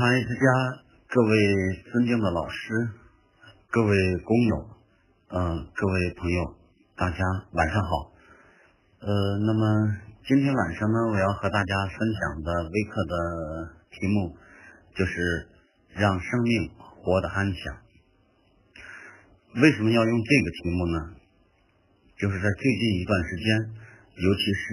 [0.00, 0.40] 传爱之家
[1.08, 1.36] 各位
[1.92, 2.88] 尊敬的老师、
[3.68, 4.56] 各位工友、
[5.28, 6.56] 嗯、各位朋友，
[6.96, 7.18] 大家
[7.52, 8.10] 晚上好。
[9.00, 9.12] 呃，
[9.44, 9.60] 那么
[10.24, 13.14] 今天晚上呢，我要和大家分享的微课的
[13.90, 14.34] 题目
[14.96, 15.46] 就是
[15.92, 17.76] 让生命活得安详。
[19.60, 20.98] 为什么要用这个题目呢？
[22.16, 23.46] 就是在最近一段时间，
[24.16, 24.64] 尤其是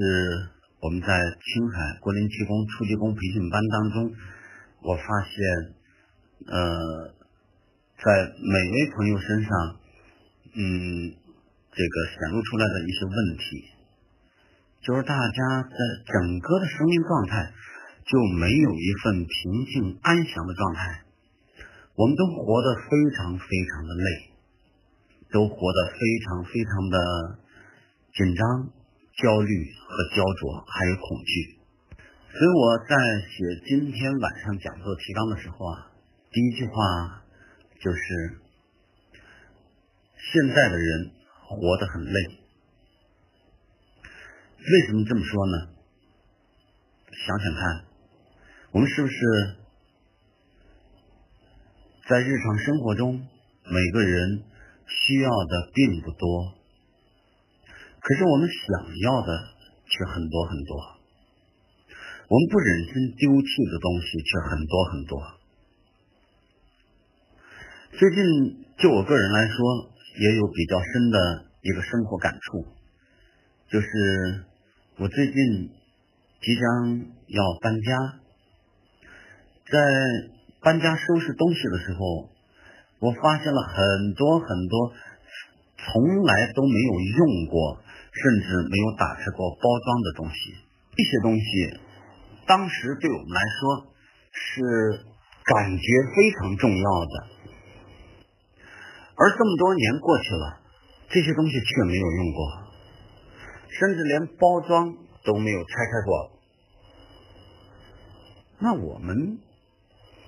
[0.79, 4.13] 我们在青海国林技工初级工培训班当中，
[4.87, 5.35] 我发现，
[6.47, 7.11] 呃，
[7.99, 9.51] 在每位朋友身上，
[10.55, 11.11] 嗯，
[11.75, 13.67] 这个显露出来的一些问题，
[14.79, 17.51] 就是大家在整个的生命状态
[18.05, 21.03] 就没有一份平静安详的状态，
[21.95, 24.31] 我们都活得非常非常的累，
[25.33, 26.97] 都活得非常非常的
[28.15, 28.71] 紧张、
[29.19, 29.51] 焦虑
[29.83, 31.56] 和焦灼，还有恐惧。
[32.37, 35.91] 所以我在写今天晚上讲座提纲的时候啊，
[36.29, 37.23] 第一句话
[37.81, 38.37] 就是：
[40.17, 41.11] 现在的人
[41.47, 42.13] 活得很累。
[44.59, 45.73] 为什么这么说呢？
[47.25, 47.85] 想想看，
[48.69, 49.15] 我们是不是
[52.07, 53.17] 在日常生活中，
[53.63, 54.43] 每个人
[54.85, 56.53] 需要的并不多，
[57.99, 59.55] 可是我们想要的
[59.87, 60.96] 却很多很多。
[62.29, 65.15] 我们不忍心丢弃的东西却很多很多。
[67.97, 69.55] 最近就我个人来说，
[70.19, 72.67] 也有比较深的一个生活感触，
[73.71, 73.87] 就是
[74.97, 75.71] 我最近
[76.41, 78.19] 即将要搬家，
[79.71, 79.79] 在
[80.59, 82.29] 搬家收拾东西的时候，
[82.99, 84.91] 我发现了很多很多
[85.77, 87.79] 从来都没有用过，
[88.11, 90.53] 甚至没有打开过包装的东西。
[90.97, 91.79] 这些东西
[92.47, 93.91] 当时对我们来说
[94.31, 95.03] 是
[95.43, 95.83] 感觉
[96.15, 97.13] 非常重要的，
[99.15, 100.59] 而这么多年过去了，
[101.09, 102.39] 这些东西却没有用过，
[103.69, 104.95] 甚至连包装
[105.25, 106.31] 都没有拆开过。
[108.59, 109.39] 那我们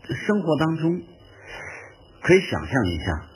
[0.04, 1.02] 生活当中
[2.22, 3.30] 可以想象一下，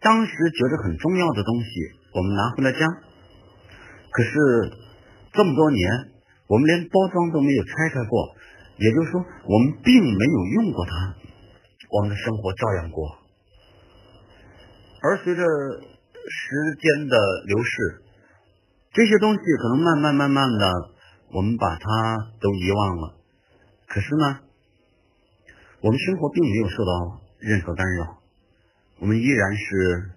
[0.00, 1.68] 当时觉得很重要的东西，
[2.14, 2.86] 我们拿回了家，
[4.10, 4.30] 可是
[5.32, 6.12] 这么多年，
[6.48, 8.34] 我们连包装都没有拆开过，
[8.78, 11.14] 也就是说，我们并没有用过它，
[11.90, 13.18] 我们的生活照样过。
[15.00, 17.16] 而随着时间的
[17.46, 18.02] 流逝，
[18.92, 20.90] 这些东西可能慢慢慢慢的，
[21.32, 23.14] 我们把它都遗忘了。
[23.86, 24.40] 可是呢，
[25.80, 28.18] 我们生活并没有受到任何干扰，
[29.00, 30.10] 我们依然是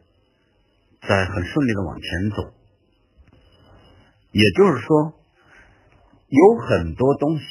[1.08, 2.54] 在很顺利的往前走。
[4.32, 5.14] 也就是说，
[6.32, 7.44] 有很多东西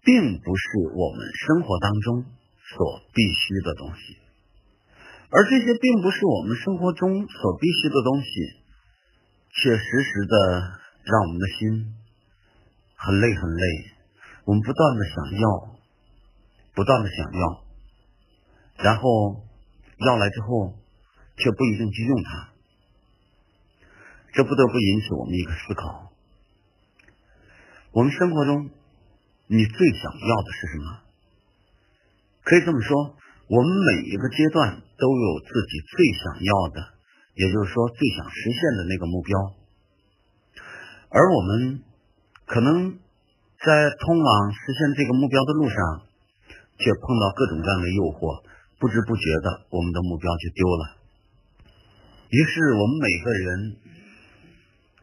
[0.00, 0.64] 并不是
[0.96, 4.16] 我们生活当中所必须的东西，
[5.28, 8.28] 而这些并不是我们生活中所必须的东西，
[9.52, 10.34] 却时时的
[11.04, 11.94] 让我们的心
[12.96, 13.64] 很累很累。
[14.46, 15.76] 我们不断的想要，
[16.74, 17.64] 不断的想要，
[18.84, 19.44] 然后
[20.06, 20.78] 要来之后，
[21.36, 22.48] 却不一定去用它，
[24.32, 26.07] 这不得不引起我们一个思考：
[27.98, 28.70] 我们生活中，
[29.50, 30.86] 你最想要的是什么？
[32.44, 32.94] 可以这么说，
[33.50, 36.94] 我们每一个阶段都有自己最想要的，
[37.34, 39.34] 也就是说最想实现的那个目标，
[41.10, 41.82] 而我们
[42.46, 42.98] 可能。
[43.58, 45.76] 在通往实现这个目标的路上，
[46.78, 48.46] 却碰到各种各样的诱惑，
[48.78, 50.82] 不知不觉的，我们的目标就丢了。
[52.30, 53.76] 于是，我们每个人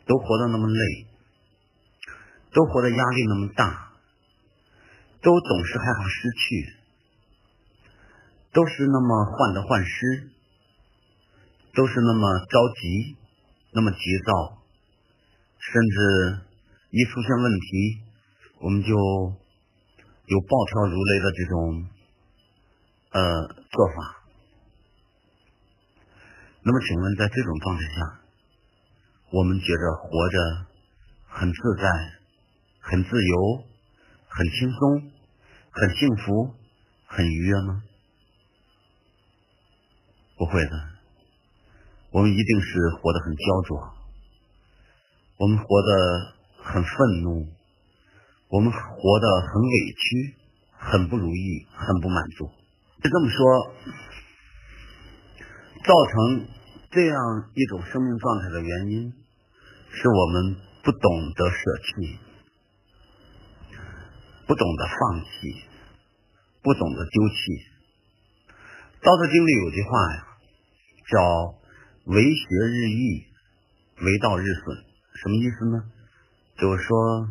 [0.07, 0.79] 都活得那么累，
[2.55, 3.91] 都活得压力那么大，
[5.21, 6.73] 都总是害怕失去，
[8.53, 10.29] 都是那么患得患失，
[11.73, 13.17] 都是那么着急，
[13.71, 14.57] 那么急躁，
[15.59, 16.39] 甚至
[16.91, 18.01] 一出现问题。
[18.61, 21.89] 我们就有暴跳如雷的这种
[23.11, 23.21] 呃
[23.69, 24.23] 做法。
[26.63, 28.19] 那么，请问在这种状态下，
[29.31, 30.65] 我们觉着活着
[31.27, 32.14] 很自在、
[32.87, 33.63] 很自由、
[34.27, 35.11] 很轻松、
[35.71, 36.53] 很幸福、
[37.07, 37.81] 很愉悦吗？
[40.37, 40.71] 不会的，
[42.11, 43.93] 我们一定是活得很焦灼，
[45.37, 47.47] 我们活得很愤怒。
[48.49, 50.35] 我们活得很委屈，
[50.77, 52.45] 很不如意，很不满足。
[53.01, 53.73] 就这么说，
[55.83, 56.47] 造成
[56.91, 57.17] 这样
[57.55, 59.11] 一种生命状态的原因，
[59.89, 62.19] 是我们不懂得舍弃，
[64.47, 65.63] 不懂得放弃，
[66.61, 67.35] 不懂得丢弃。
[69.05, 70.17] 《道德经》里有句话呀，
[71.09, 71.57] 叫
[72.13, 73.25] “为学日益，
[74.05, 74.77] 为道日损”。
[75.17, 75.83] 什么意思呢？
[76.57, 77.29] 就是说，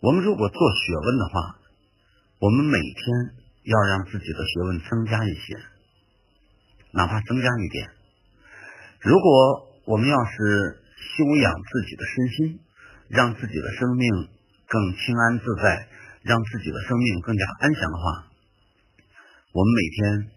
[0.00, 1.58] 我们如果做学问的话，
[2.40, 2.98] 我们每天
[3.62, 5.54] 要让自己的学问增加一些，
[6.92, 7.90] 哪怕增加一点。
[9.00, 12.60] 如果我们要是修养自己的身心，
[13.08, 14.28] 让自己的生命
[14.66, 15.88] 更清安自在，
[16.22, 18.26] 让自己的生命更加安详的话，
[19.52, 20.30] 我们每天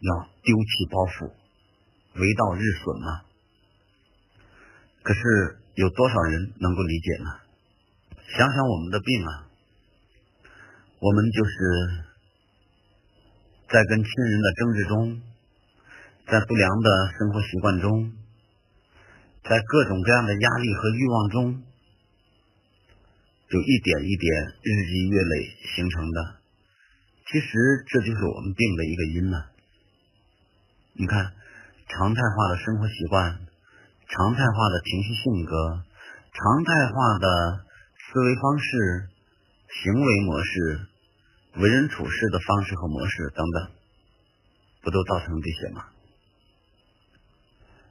[0.00, 1.32] 要丢弃包袱，
[2.20, 3.22] 为道日损嘛。
[5.02, 5.20] 可是
[5.74, 7.30] 有多少人能够理解呢？
[8.36, 9.46] 想想我们的病啊，
[10.98, 11.52] 我们就是
[13.68, 15.22] 在跟亲人的争执中，
[16.26, 18.12] 在不良的生活习惯中。
[19.44, 21.63] 在各种各样的压力和欲望中，
[23.50, 24.32] 就一点一点、
[24.62, 25.34] 日积月累
[25.76, 26.36] 形成的。
[27.30, 27.48] 其实
[27.88, 29.44] 这就是我们病的一个因呢。
[30.94, 31.32] 你看，
[31.88, 33.40] 常态化的生活习惯、
[34.08, 35.84] 常态化的情绪性格、
[36.32, 37.64] 常态化的
[37.98, 39.08] 思维方式、
[39.82, 40.86] 行为模式、
[41.56, 43.70] 为人处事的方式和模式等等，
[44.82, 45.84] 不都造成这些吗？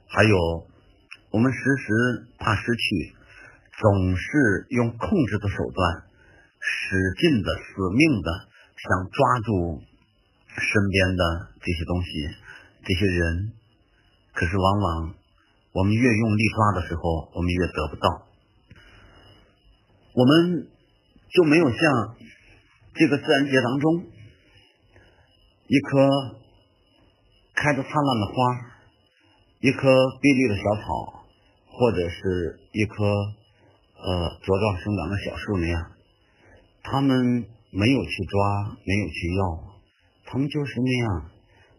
[0.08, 0.36] 还有。
[1.30, 3.16] 我们时时怕失去，
[3.76, 6.04] 总是用控制的手段，
[6.60, 8.30] 使劲的、死命的
[8.76, 9.82] 想抓住
[10.48, 11.22] 身边的
[11.60, 12.08] 这些东西、
[12.84, 13.52] 这些人。
[14.32, 15.14] 可是，往往
[15.72, 18.26] 我们越用力抓的时候，我们越得不到。
[20.14, 20.68] 我们
[21.30, 22.16] 就没有像
[22.94, 24.06] 这个自然界当中
[25.66, 26.38] 一棵
[27.54, 28.34] 开着灿烂的花，
[29.60, 29.88] 一棵
[30.20, 31.24] 碧绿的小草。
[31.76, 32.94] 或者是一棵
[33.96, 34.06] 呃
[34.42, 35.92] 茁壮生长的小树那样，
[36.82, 39.42] 他们没有去抓，没有去要，
[40.26, 41.30] 他们就是那样。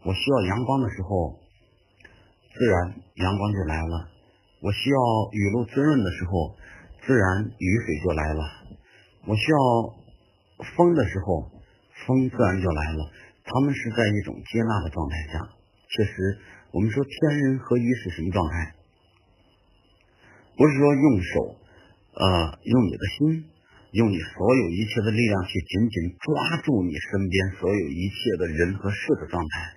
[0.06, 1.40] 我需要阳光的时候，
[2.54, 4.10] 自然阳光就来了；
[4.62, 4.98] 我需要
[5.32, 6.56] 雨露滋润的时候，
[7.06, 8.44] 自然雨水就来了；
[9.26, 9.58] 我需要
[10.78, 11.52] 风的时候，
[12.06, 13.12] 风自然就来了。
[13.44, 15.50] 他们是在一种接纳的状态下。
[15.90, 16.40] 确实，
[16.72, 18.76] 我们说天人合一是什么状态？
[20.58, 21.56] 不是说用手，
[22.16, 23.44] 呃，用你的心，
[23.92, 29.76] 用你所有一切的力量去紧紧抓住你身边所有一切的人和事的状态，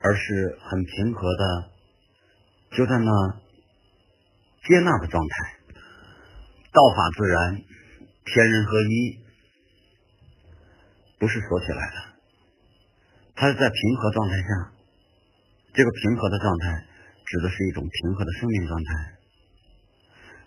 [0.00, 1.70] 而是很平和的，
[2.76, 3.10] 就在那
[4.66, 5.34] 接纳的状态。
[6.72, 7.62] 道法自然，
[8.24, 9.18] 天人合一，
[11.18, 11.96] 不是锁起来的，
[13.36, 14.72] 它是在平和状态下。
[15.72, 16.84] 这个平和的状态，
[17.24, 19.15] 指的是一种平和的生命状态。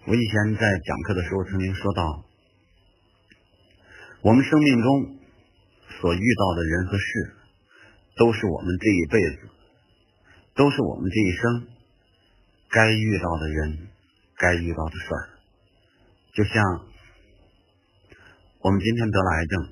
[0.06, 2.25] 我以前在讲课的时候曾经说到，
[4.22, 5.19] 我们生命中
[6.00, 7.36] 所遇到的人和事，
[8.16, 9.50] 都是我们这一辈子，
[10.56, 11.68] 都是我们这一生
[12.69, 13.88] 该遇到的人、
[14.38, 15.30] 该遇到的事儿。
[16.34, 16.63] 就像
[18.62, 19.69] 我们今天得了癌症，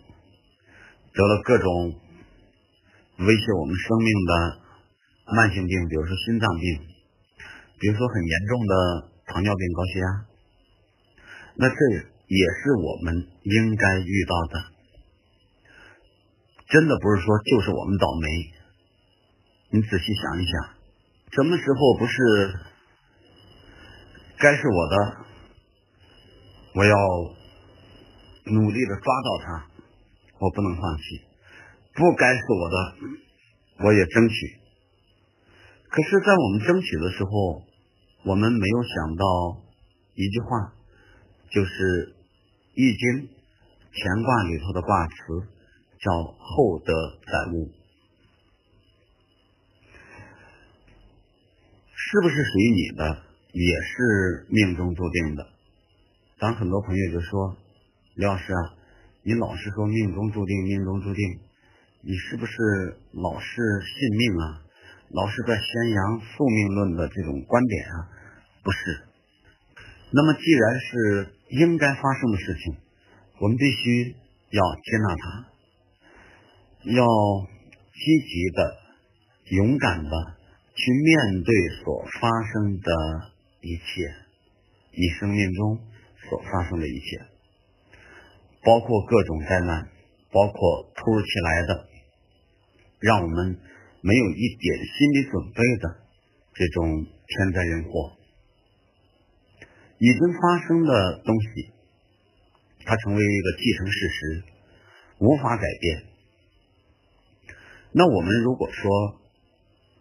[1.13, 1.99] 得了各种
[3.25, 4.59] 威胁我们生命的
[5.33, 6.85] 慢性病，比如说心脏病，
[7.79, 9.16] 比如说很严重的。
[9.37, 10.25] 糖尿病、高血压，
[11.57, 11.75] 那这
[12.25, 14.65] 也是我们应该遇到的。
[16.65, 18.27] 真的不是说就是我们倒霉。
[19.69, 20.73] 你仔细想一想，
[21.33, 22.15] 什么时候不是
[24.39, 25.17] 该是我的，
[26.73, 26.95] 我要
[28.45, 29.69] 努力的抓到它，
[30.39, 31.03] 我不能放弃；
[31.93, 32.95] 不该是我的，
[33.85, 34.57] 我也争取。
[35.89, 37.66] 可是，在我们争取的时候，
[38.27, 39.23] 我们没有想到
[40.13, 40.73] 一句话，
[41.49, 41.71] 就是
[42.75, 42.99] 《易经》
[43.93, 45.47] 乾卦里头的卦词
[45.97, 46.91] 叫“厚德
[47.23, 47.71] 载物”，
[51.95, 55.47] 是不是属于你的，也是命中注定的。
[56.37, 57.55] 咱很多朋友就说
[58.15, 58.75] ：“李老师啊，
[59.23, 61.39] 你老是说命中注定，命中注定，
[62.01, 64.63] 你是不是老是信命啊？
[65.11, 68.09] 老是在宣扬宿命论的这种观点啊？”
[68.67, 68.99] 不是，
[70.11, 72.75] 那么既然是应该发生的事情，
[73.39, 74.13] 我们必须
[74.49, 75.47] 要接纳它，
[76.91, 77.05] 要
[77.93, 78.77] 积极的、
[79.51, 80.11] 勇敢的
[80.75, 82.91] 去面对所发生的
[83.61, 84.13] 一切，
[84.91, 85.79] 你生命中
[86.29, 87.23] 所发生的一切，
[88.65, 89.87] 包括各种灾难，
[90.29, 91.87] 包括突如其来的，
[92.99, 93.61] 让我们
[94.01, 95.95] 没有一点心理准备的
[96.53, 98.16] 这种天灾人祸。
[99.99, 101.71] 已经发生的东西，
[102.85, 104.43] 它成为一个既成事实，
[105.19, 106.03] 无法改变。
[107.93, 109.19] 那我们如果说，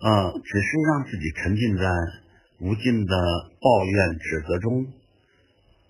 [0.00, 1.90] 呃，只是让自己沉浸在
[2.60, 3.16] 无尽的
[3.60, 4.86] 抱怨、指责中，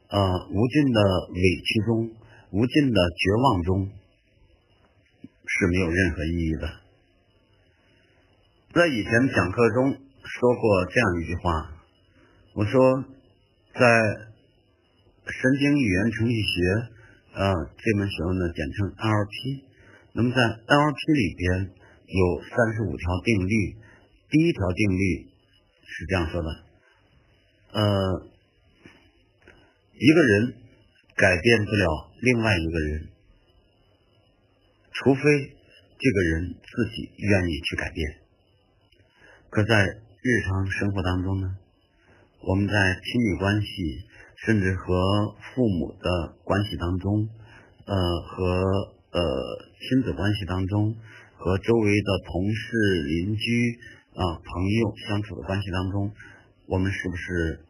[0.08, 0.20] 呃，
[0.50, 1.00] 无尽的
[1.34, 2.10] 委屈中，
[2.52, 3.90] 无尽的绝望中，
[5.44, 6.68] 是没有任何意义的。
[8.72, 9.90] 在以前讲课中
[10.22, 11.72] 说过这样一句话，
[12.54, 13.04] 我说，
[13.78, 13.82] 在
[15.28, 16.96] 神经语言程序学。
[17.36, 19.64] 呃，这门学问呢，简称 NLP。
[20.14, 21.68] 那么在 NLP 里边
[22.08, 23.76] 有三十五条定律，
[24.30, 25.28] 第一条定律
[25.84, 26.48] 是这样说的：
[27.72, 28.26] 呃，
[29.92, 30.54] 一个人
[31.14, 33.08] 改变不了另外一个人，
[34.92, 38.16] 除非这个人自己愿意去改变。
[39.50, 41.58] 可在日常生活当中呢，
[42.46, 44.06] 我们在亲密关系。
[44.44, 44.84] 甚至和
[45.40, 47.26] 父母的关系当中，
[47.86, 48.44] 呃，和
[49.10, 49.18] 呃
[49.80, 50.94] 亲子关系当中，
[51.34, 52.76] 和周围的同事、
[53.08, 53.78] 邻居
[54.12, 56.12] 啊、朋友相处的关系当中，
[56.68, 57.64] 我们是不是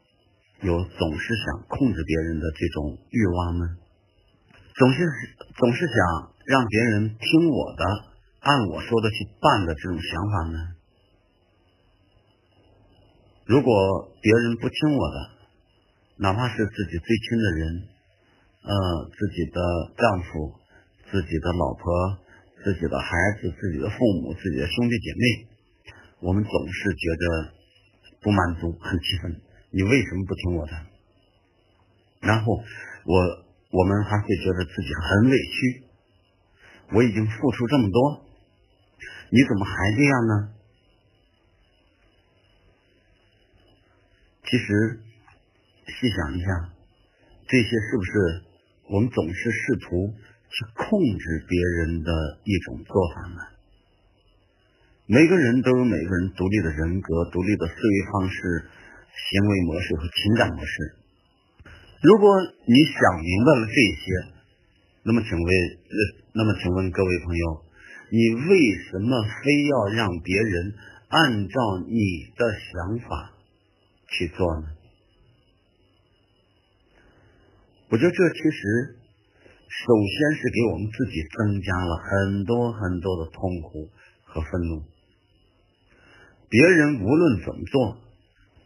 [0.63, 3.65] 有总是想控制别人的这种欲望呢？
[4.75, 4.99] 总是
[5.57, 7.85] 总是想让别人听我的，
[8.41, 10.59] 按我说的去办的这种想法呢？
[13.47, 13.71] 如果
[14.21, 15.17] 别人不听我的，
[16.19, 17.83] 哪怕是自己最亲的人，
[18.67, 18.75] 呃，
[19.15, 19.61] 自己的
[19.95, 20.53] 丈夫、
[21.13, 22.19] 自己的老婆、
[22.65, 25.47] 自己的孩子、自己的父母、自己的兄弟姐妹，
[26.27, 27.55] 我们总是觉得
[28.21, 29.41] 不满足、很气愤。
[29.71, 30.73] 你为什么不听我的？
[32.23, 32.53] 然后
[33.05, 33.15] 我
[33.71, 35.87] 我们还会觉得自己很委屈。
[36.95, 38.27] 我已经付出这么多，
[39.31, 40.56] 你怎么还这样呢？
[44.51, 45.01] 其实。
[45.87, 46.75] 细想一下，
[47.47, 48.43] 这些是不是
[48.91, 50.11] 我们总是试图
[50.51, 52.11] 去控制别人的
[52.43, 53.39] 一种做法呢？
[55.07, 58.67] 每个人都有每个人独立的人格、独立的思维方式、
[59.31, 60.97] 行为模式和情感模式。
[62.03, 62.35] 如果
[62.67, 64.35] 你想明白了这些，
[65.05, 65.49] 那么请问，
[66.35, 67.63] 那么请问各位朋友，
[68.11, 68.59] 你为
[68.91, 70.75] 什么非要让别人
[71.07, 71.55] 按照
[71.87, 73.36] 你的想法
[74.09, 74.69] 去做呢？
[77.89, 78.99] 我觉得这其实
[79.69, 83.89] 首先是给我们自己增加了很多很多的痛苦
[84.25, 84.83] 和愤怒。
[86.49, 87.99] 别人无论怎么做，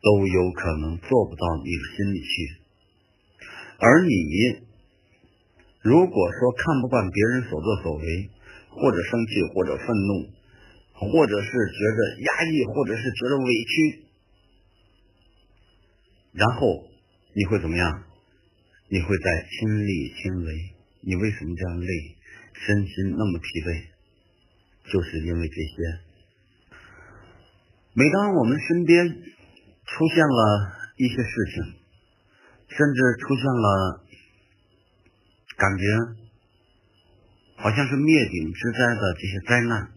[0.03, 2.61] 都有可能做不到你的心里去。
[3.79, 4.13] 而你
[5.83, 8.31] 如果说看不惯别人所作所为，
[8.69, 10.29] 或者生气，或者愤怒，
[10.93, 14.05] 或者是觉得压抑，或者是觉得委屈，
[16.33, 16.89] 然后
[17.35, 18.05] 你会怎么样？
[18.93, 22.17] 你会在亲力亲为，你为什么这样累，
[22.55, 23.87] 身心那么疲惫？
[24.91, 26.01] 就是因为这些。
[27.93, 31.75] 每当我们身边出现了一些事情，
[32.67, 34.05] 甚至出现了
[35.57, 35.85] 感觉
[37.57, 39.93] 好像是灭顶之灾的这些灾难，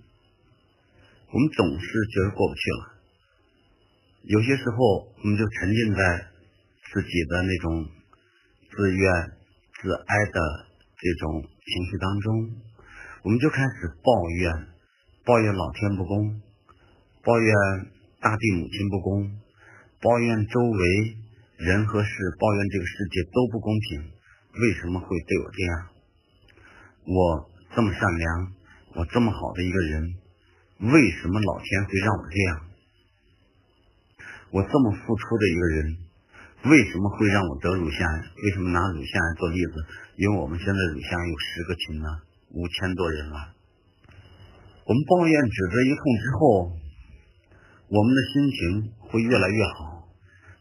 [1.32, 2.93] 我们总是觉得过不去了。
[4.24, 6.28] 有些时候，我们就沉浸在
[6.94, 7.86] 自己的那种。
[8.76, 9.14] 自怨
[9.84, 10.42] 自哀的
[10.98, 12.58] 这种情绪当中，
[13.22, 14.68] 我们就开始抱怨，
[15.24, 16.42] 抱怨老天不公，
[17.22, 17.54] 抱怨
[18.20, 19.30] 大地母亲不公，
[20.02, 21.18] 抱怨周围
[21.58, 24.10] 人和事，抱怨这个世界都不公平。
[24.58, 25.90] 为什么会对我这样？
[27.06, 28.54] 我这么善良，
[28.96, 30.16] 我这么好的一个人，
[30.80, 32.73] 为什么老天会让我这样？
[34.54, 35.98] 我这么付出的一个人。
[36.64, 38.24] 为什么会让我得乳腺癌？
[38.46, 39.74] 为什么拿乳腺癌做例子？
[40.16, 42.08] 因为我们现在乳腺癌有十个群呢，
[42.54, 43.52] 五千多人了。
[44.86, 46.72] 我们抱怨指责一通之后，
[47.90, 50.08] 我们的心情会越来越好，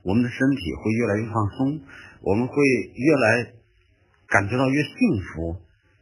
[0.03, 1.81] 我们的身体会越来越放松，
[2.23, 3.53] 我们会越来
[4.27, 5.61] 感觉到越幸福，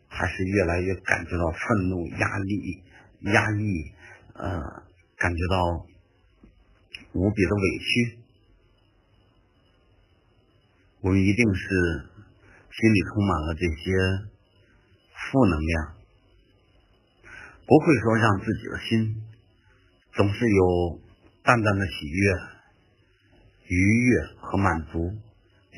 [0.08, 2.84] 还是越来越感觉到愤怒、压力、
[3.32, 3.92] 压抑，
[4.32, 4.48] 呃，
[5.18, 5.84] 感觉到
[7.12, 8.18] 无比的委屈。
[11.02, 11.64] 我们一定是
[12.70, 14.28] 心里充满了这些
[15.12, 15.94] 负能量，
[17.66, 19.22] 不会说让自己的心
[20.12, 21.00] 总是有
[21.42, 22.36] 淡淡的喜悦、
[23.66, 25.10] 愉悦和满足，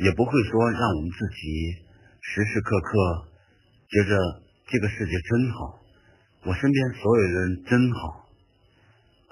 [0.01, 1.77] 也不会说让我们自己
[2.21, 3.29] 时时刻刻
[3.89, 4.17] 觉着
[4.67, 5.81] 这个世界真好，
[6.47, 8.22] 我身边所有人真好，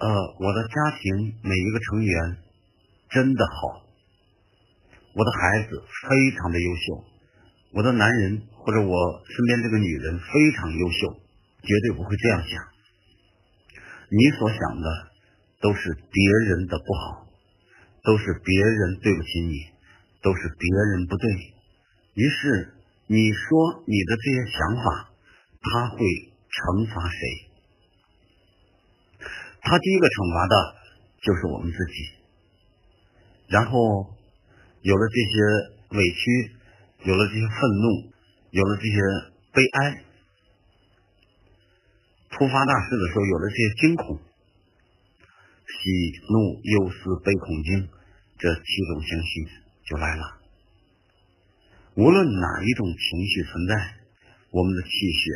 [0.01, 0.09] 呃，
[0.41, 2.39] 我的家庭每一个成员
[3.11, 3.85] 真的好。
[5.13, 5.77] 我的孩子
[6.09, 7.05] 非常的优秀，
[7.75, 8.97] 我的男人或者我
[9.29, 11.21] 身边这个女人非常优秀，
[11.61, 12.65] 绝对不会这样想。
[14.09, 14.89] 你所想的
[15.61, 17.27] 都是别人的不好，
[18.03, 19.53] 都是别人对不起你，
[20.23, 21.31] 都是别人不对。
[22.15, 22.73] 于是
[23.07, 25.11] 你说你的这些想法，
[25.61, 25.99] 他会
[26.49, 27.50] 惩罚谁？
[29.63, 30.55] 他第一个惩罚的
[31.23, 31.95] 就是我们自己。
[33.49, 34.15] 然后
[34.83, 36.55] 有了这些委屈，
[37.05, 38.13] 有了这些愤怒，
[38.51, 38.97] 有了这些
[39.53, 40.05] 悲哀。
[42.31, 44.19] 突发大事的时候，有了这些惊恐，
[45.67, 45.91] 喜
[46.31, 47.89] 怒忧思悲恐惊
[48.39, 49.49] 这七种情绪
[49.85, 50.39] 就来了。
[51.97, 53.75] 无论哪一种情绪存在，
[54.53, 55.31] 我们的气血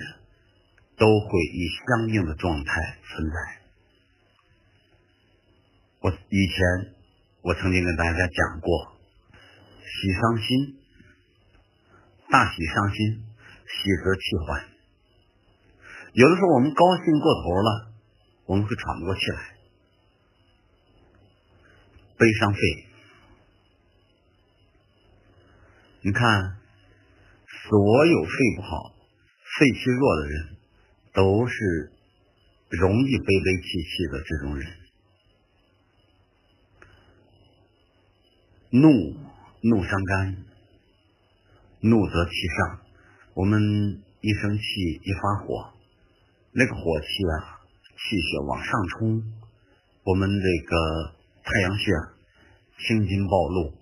[0.96, 3.63] 都会以相应的状态存在。
[6.04, 6.92] 我以前
[7.40, 8.92] 我曾经跟大家讲过，
[9.80, 10.76] 喜伤心，
[12.28, 13.24] 大喜伤心，
[13.64, 14.68] 喜则气缓。
[16.12, 17.92] 有的时候我们高兴过头了，
[18.44, 19.56] 我们会喘不过气来，
[22.18, 22.60] 悲伤肺。
[26.02, 26.58] 你看，
[27.48, 28.94] 所有肺不好、
[29.58, 30.56] 肺气弱的人，
[31.14, 31.92] 都是
[32.68, 34.83] 容易悲悲气气的这种人。
[38.74, 38.90] 怒，
[39.62, 40.36] 怒伤肝，
[41.78, 42.80] 怒则气上。
[43.34, 43.62] 我们
[44.20, 44.64] 一生气，
[45.00, 45.70] 一发火。
[46.50, 47.62] 那个火气啊，
[47.94, 49.22] 气血往上冲，
[50.02, 51.14] 我们这个
[51.44, 51.92] 太阳穴
[52.80, 53.74] 青筋暴露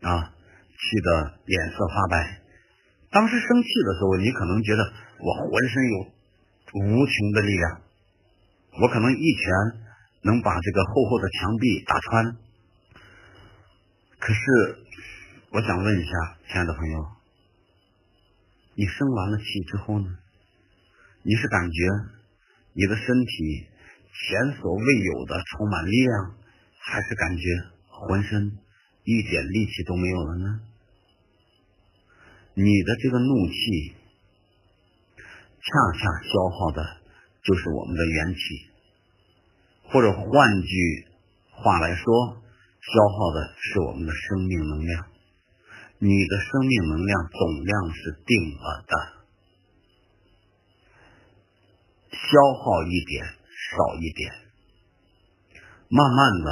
[0.00, 2.40] 啊，气得脸色发白。
[3.10, 5.98] 当时生气的时候，你可能觉得我浑身有
[6.80, 7.82] 无穷的力量，
[8.80, 9.52] 我可能一拳
[10.22, 12.36] 能把这个厚厚的墙壁打穿。
[14.22, 14.40] 可是，
[15.50, 16.10] 我想问一下，
[16.46, 17.06] 亲爱的朋友，
[18.76, 20.16] 你生完了气之后呢？
[21.24, 21.76] 你是感觉
[22.72, 23.66] 你的身体
[24.14, 26.36] 前所未有的充满力量，
[26.78, 27.42] 还是感觉
[27.88, 28.58] 浑身
[29.02, 30.60] 一点力气都没有了呢？
[32.54, 33.96] 你的这个怒气，
[35.16, 37.00] 恰恰消耗的
[37.42, 38.70] 就是我们的元气，
[39.90, 41.08] 或者换句
[41.50, 42.40] 话来说，
[42.82, 45.06] 消耗的是我们的生命能量。
[45.98, 49.22] 你的生命能量总量是定了的。
[52.10, 52.18] 消
[52.58, 54.32] 耗一点，少一点，
[55.88, 56.48] 慢慢的，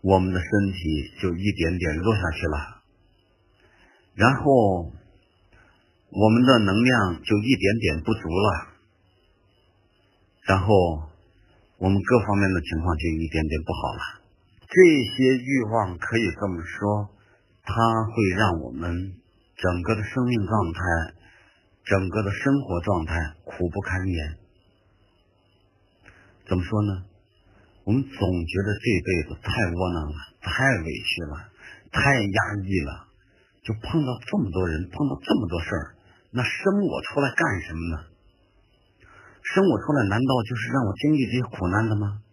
[0.00, 2.82] 我们的身体就一点点弱下去了，
[4.14, 4.92] 然后
[6.10, 8.68] 我们的能量就一点点不足了，
[10.42, 10.66] 然后
[11.78, 14.23] 我们各方面的情况就一点点不好了。
[14.74, 17.14] 这些欲望可以这么说，
[17.62, 17.72] 它
[18.10, 18.90] 会让我们
[19.54, 20.80] 整个的生命状态、
[21.84, 24.18] 整个的生活状态苦不堪言。
[26.48, 27.04] 怎么说呢？
[27.84, 31.54] 我们总觉得这辈子太窝囊了，太委屈了，
[31.92, 33.06] 太压抑了，
[33.62, 35.94] 就碰到这么多人，碰到这么多事儿，
[36.32, 38.10] 那生我出来干什么呢？
[39.40, 42.23] 生我出来难道就是让我经历这些苦难的吗？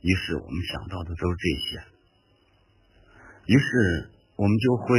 [0.00, 1.84] 于是我们想到的都是这些，
[3.46, 4.98] 于是我们就会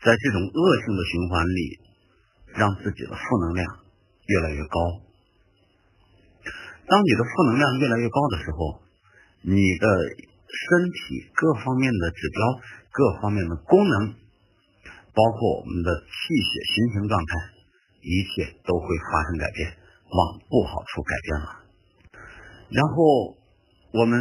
[0.00, 1.78] 在这种恶性的循环里，
[2.56, 3.66] 让自己的负能量
[4.26, 4.78] 越来越高。
[6.88, 8.82] 当你的负能量越来越高的时候，
[9.42, 9.86] 你的
[10.48, 12.60] 身体各方面的指标、
[12.90, 14.14] 各方面的功能，
[15.12, 17.32] 包括我们的气血形成状态，
[18.00, 19.76] 一切都会发生改变，
[20.08, 21.48] 往不好处改变了。
[22.70, 23.36] 然后
[23.92, 24.18] 我们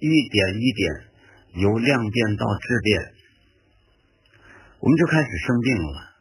[0.00, 3.12] 一点一点由量变到质变，
[4.80, 6.12] 我们就开始生病了。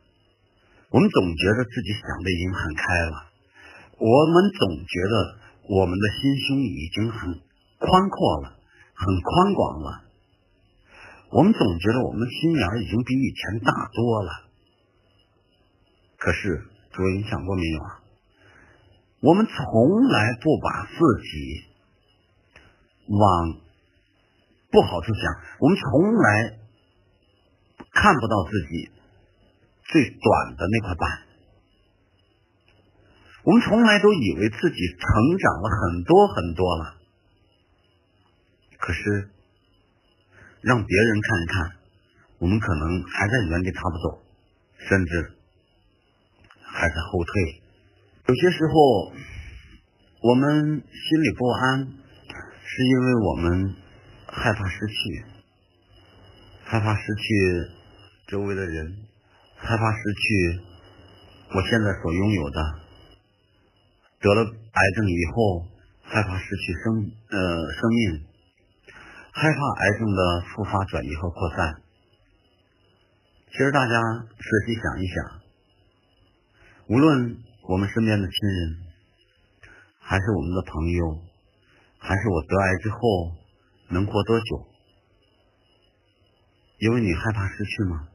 [0.90, 3.16] 我们总觉得自己想的已经很开了，
[3.98, 5.42] 我们总觉得。
[5.70, 7.40] 我们的心胸已经很
[7.78, 8.58] 宽阔了，
[8.94, 10.04] 很宽广了。
[11.30, 14.32] 我们总觉得我们的心眼已经比以前大多了。
[16.18, 18.02] 可是，诸位，你想过没有啊？
[19.22, 21.64] 我们从来不把自己
[23.12, 23.60] 往
[24.72, 25.24] 不好处想，
[25.60, 26.60] 我们从来
[27.92, 28.90] 看不到自己
[29.84, 31.28] 最短的那块板。
[33.44, 36.96] 我们从来都以为自己成长了很多很多了，
[38.78, 39.30] 可是
[40.62, 41.72] 让别人看一看，
[42.38, 44.24] 我们可能还在原地踏步走，
[44.88, 45.34] 甚至
[46.64, 47.62] 还在后退。
[48.28, 49.12] 有些时候，
[50.22, 51.88] 我们心里不安，
[52.74, 53.76] 是因为我们
[54.28, 55.26] 害怕失去，
[56.64, 57.70] 害怕失去
[58.28, 58.96] 周围的人，
[59.58, 60.62] 害怕失去
[61.54, 62.80] 我现在所拥有的。
[64.22, 65.68] 得了癌症以后，
[66.02, 67.38] 害怕失去生呃
[67.74, 68.26] 生命，
[69.34, 71.82] 害怕癌症的复发、转移和扩散。
[73.52, 74.02] 其实大家
[74.38, 75.42] 仔细想一想，
[76.88, 78.78] 无论我们身边的亲人，
[80.00, 81.20] 还是我们的朋友，
[82.04, 82.98] 还是我得癌之后
[83.90, 84.68] 能活多久？
[86.80, 88.08] 因为你害怕失去吗？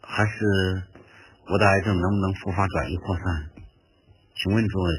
[0.00, 0.82] 还是
[1.46, 3.50] 我的癌症能不能复发、转移、扩散？
[4.36, 4.90] 请问诸位，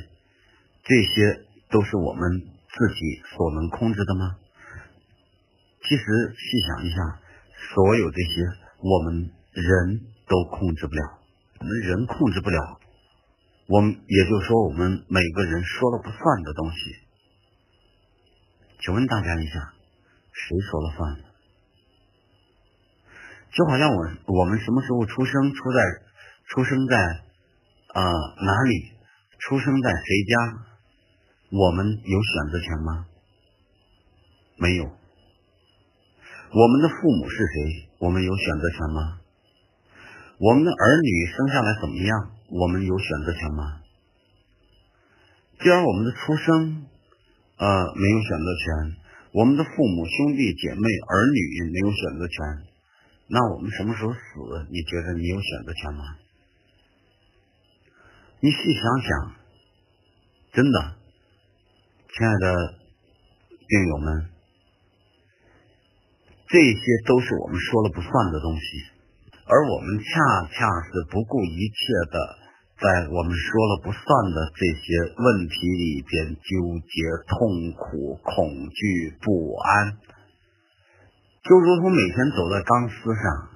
[0.84, 4.38] 这些都是我们自己所能控制的吗？
[5.82, 6.04] 其实
[6.38, 6.96] 细想一下，
[7.74, 8.66] 所有这些。
[8.78, 11.20] 我们人都控制不了，
[11.60, 12.80] 我们人控制不了，
[13.66, 17.05] 我们也就是说，我们每个人说了不算的东西。
[18.86, 19.74] 请问大家一下，
[20.32, 21.18] 谁说了算？
[23.50, 25.82] 就好像我我们什么时候出生，出在
[26.46, 26.96] 出生在
[27.94, 28.04] 啊
[28.46, 28.92] 哪里，
[29.40, 30.38] 出生在谁家，
[31.50, 33.08] 我们有选择权吗？
[34.58, 34.84] 没有。
[34.86, 37.90] 我们的父母是谁？
[37.98, 39.20] 我们有选择权吗？
[40.38, 42.32] 我们的儿女生下来怎么样？
[42.52, 43.82] 我们有选择权吗？
[45.60, 46.86] 既然我们的出生
[47.58, 48.98] 呃没有选择权，
[49.32, 52.68] 我们的父母兄弟姐妹儿女没有选择权，
[53.28, 54.20] 那我们什么时候死？
[54.70, 56.04] 你觉得你有选择权吗？
[58.42, 59.36] 你细想想，
[60.54, 60.96] 真的，
[62.14, 62.76] 亲爱的
[63.68, 64.30] 病友们。
[66.48, 68.62] 这些都是我们说了不算的东西，
[69.48, 72.38] 而我们恰恰是不顾一切的，
[72.76, 74.84] 在我们说了不算的这些
[75.16, 76.50] 问题里边纠
[76.84, 76.96] 结、
[77.28, 79.98] 痛苦、恐惧、不安，
[81.44, 83.50] 就如同每天走在钢丝上，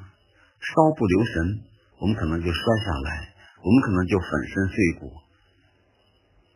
[0.59, 1.59] 稍不留神，
[1.99, 5.11] 我们可能就摔下来，我们可能就粉身碎骨。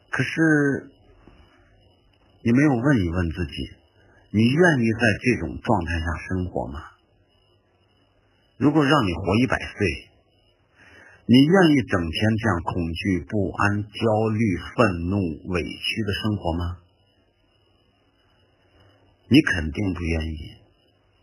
[0.10, 0.89] 可是，
[2.43, 3.52] 你没有问一问自己。
[4.36, 6.80] 你愿意在这种状态下生活吗？
[8.58, 10.10] 如果让你活一百岁，
[11.25, 14.39] 你愿意整天这样恐惧、不安、焦虑、
[14.75, 15.15] 愤怒、
[15.53, 16.77] 委屈的生活吗？
[19.29, 20.38] 你肯定不愿意。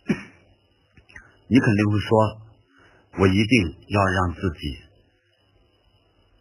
[1.48, 2.40] 你肯定会说
[3.20, 4.78] ：“我一定要让自己，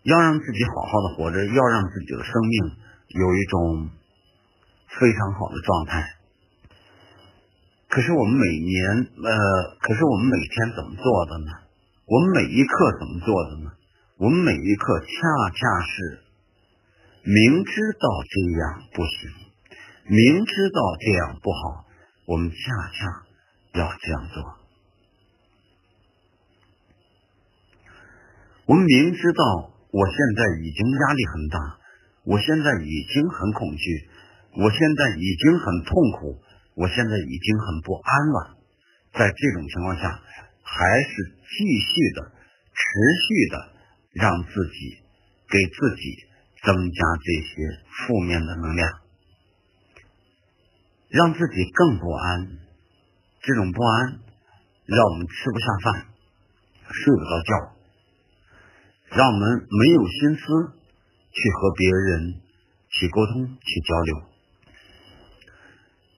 [0.04, 2.78] 要让自己好好的活着，要让自己的生命
[3.10, 3.90] 有一种
[4.88, 6.16] 非常好的状态。”
[7.92, 11.69] 可是我们每年，呃，可是我们每天怎么做的呢？
[12.10, 13.72] 我们每一刻怎么做的呢？
[14.18, 15.06] 我们每一刻恰
[15.54, 16.24] 恰是
[17.22, 19.30] 明知道这样不行，
[20.10, 21.86] 明知道这样不好，
[22.26, 22.58] 我们恰
[22.98, 24.42] 恰要这样做。
[28.66, 31.78] 我们明知道我现在已经压力很大，
[32.26, 34.10] 我现在已经很恐惧，
[34.58, 36.42] 我现在已经很痛苦。
[36.74, 38.56] 我现在已经很不安了，
[39.12, 40.22] 在这种情况下，
[40.64, 42.32] 还是继续的、
[42.74, 42.82] 持
[43.26, 43.74] 续的
[44.14, 45.02] 让自己
[45.50, 46.26] 给自己
[46.64, 49.00] 增加这些负面的能量，
[51.10, 52.60] 让自己更不安。
[53.42, 54.20] 这种不安
[54.86, 56.06] 让我们吃不下饭、
[56.92, 57.76] 睡不着觉，
[59.18, 60.46] 让我们没有心思
[61.32, 62.42] 去和别人
[62.90, 64.24] 去沟通、去交流。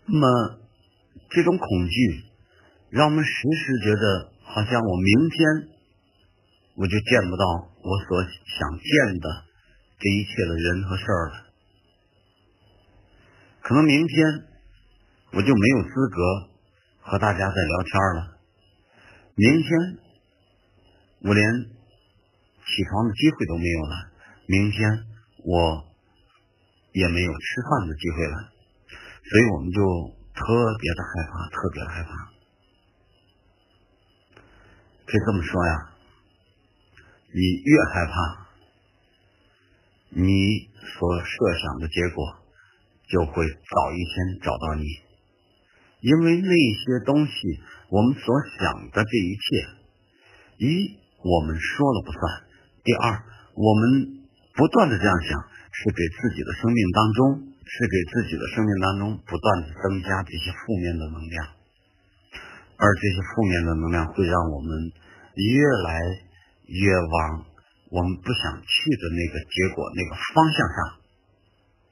[0.08, 0.60] 那么，
[1.30, 2.24] 这种恐惧
[2.90, 5.40] 让我们时时觉得，好像我明天
[6.76, 7.46] 我就见不到
[7.84, 9.46] 我所想见的
[9.98, 11.34] 这一切的人和事儿了。
[13.62, 14.44] 可能明天
[15.34, 16.50] 我就没有资格
[17.00, 18.38] 和大家再聊天了。
[19.36, 19.70] 明天
[21.22, 21.46] 我连
[22.66, 24.12] 起床的机会都没有了。
[24.48, 25.06] 明天
[25.46, 25.86] 我
[26.92, 28.52] 也没有吃饭的机会了。
[29.24, 29.80] 所以我们就
[30.36, 30.44] 特
[30.82, 32.41] 别的害怕，特别害怕。
[35.06, 35.92] 可以这么说呀，
[37.34, 38.48] 你越害怕，
[40.10, 42.36] 你所设想的结果
[43.08, 44.84] 就会早一天找到你。
[46.02, 47.32] 因为那些东西，
[47.90, 48.26] 我们所
[48.58, 49.68] 想的这一切，
[50.58, 52.22] 一我们说了不算；
[52.84, 57.48] 第二，我们不断的这样想，是给自己的生命当中。
[57.64, 61.48] 是给自己的生命当中不断的增加这些负面的能量，
[62.82, 64.92] 而这些负面的能量会让我们
[65.38, 66.02] 越来
[66.66, 67.46] 越往
[67.92, 70.78] 我们不想去的那个结果、那个方向上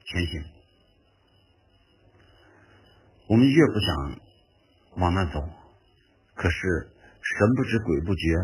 [0.04, 0.42] 前行。
[3.28, 4.20] 我们越不想
[4.96, 5.38] 往那走，
[6.34, 8.34] 可是神不知鬼不觉，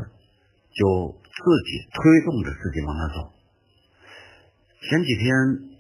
[0.70, 3.32] 就自己推动着自己往那走。
[4.88, 5.74] 前几天。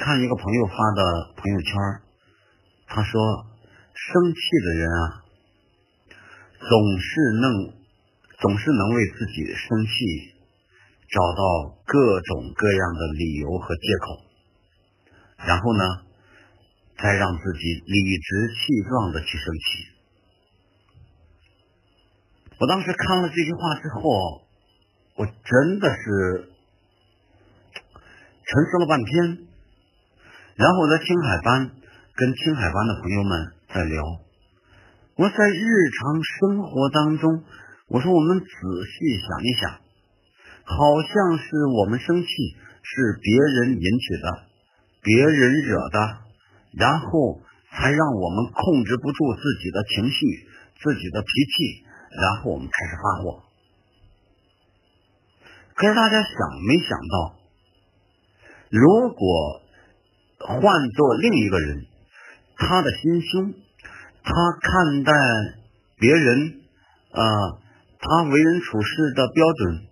[0.00, 1.02] 看一个朋友发的
[1.34, 1.74] 朋友圈，
[2.86, 3.20] 他说
[3.98, 5.24] ：“生气的人啊，
[6.60, 7.72] 总是能
[8.40, 10.34] 总是能为自己生气
[11.08, 14.22] 找到各种各样的理由和借口，
[15.46, 16.02] 然后呢，
[16.98, 19.86] 再让自己理直气壮的去生气。”
[22.60, 24.42] 我当时看了这句话之后，
[25.14, 26.50] 我真的是
[28.44, 29.46] 沉思了半天。
[30.56, 31.70] 然后我在青海班
[32.14, 34.02] 跟青海班的朋友们在聊，
[35.18, 35.66] 我在日
[35.98, 37.42] 常生活当中，
[37.88, 39.70] 我说我们仔细想一想，
[40.62, 42.28] 好像是我们生气
[42.82, 44.46] 是别人引起的，
[45.02, 46.18] 别人惹的，
[46.78, 47.40] 然后
[47.72, 50.24] 才让我们控制不住自己的情绪、
[50.80, 51.84] 自己的脾气。
[52.08, 53.42] 然后我们开始发火，
[55.74, 56.30] 可是大家想
[56.66, 57.36] 没想到，
[58.70, 59.62] 如果
[60.38, 61.84] 换做另一个人，
[62.56, 63.54] 他的心胸，
[64.28, 65.12] 他看待
[65.96, 66.60] 别人，
[67.16, 67.24] 啊，
[67.96, 69.88] 他为人处事的标准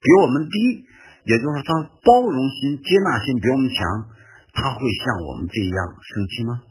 [0.00, 0.56] 比我们低，
[1.28, 3.84] 也就是说，他包容心、接纳心比我们强，
[4.54, 6.62] 他会像我们这样生气吗？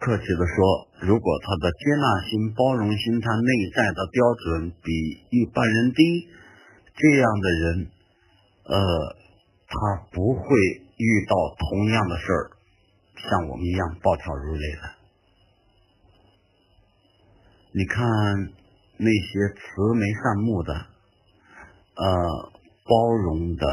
[0.00, 4.90] 客气的说，如果他的接纳心、包容心，他内在的标准比
[5.28, 6.28] 一般人低，
[6.96, 7.86] 这样的人，
[8.64, 8.80] 呃，
[9.68, 10.42] 他不会
[10.96, 11.36] 遇到
[11.68, 12.50] 同样的事儿，
[13.28, 15.03] 像我们一样暴跳如雷的。
[17.76, 18.06] 你看
[18.98, 22.52] 那些慈眉善目的、呃，
[22.84, 23.66] 包容的、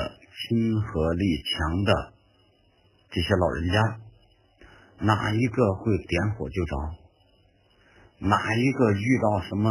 [0.49, 2.13] 亲和力强的
[3.11, 3.99] 这些老人家。
[5.05, 6.75] 哪一个会点火就着？
[8.17, 9.69] 哪一个遇到什么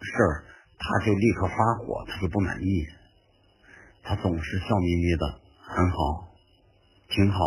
[0.00, 0.44] 事儿，
[0.78, 2.86] 他就立刻发火，他就不满意。
[4.02, 6.28] 他总是笑眯眯的，很好，
[7.10, 7.38] 挺好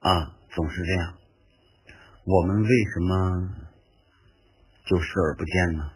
[0.00, 1.14] 啊，总是这样。
[2.24, 3.65] 我们为什么
[4.86, 5.90] 就视而不见呢？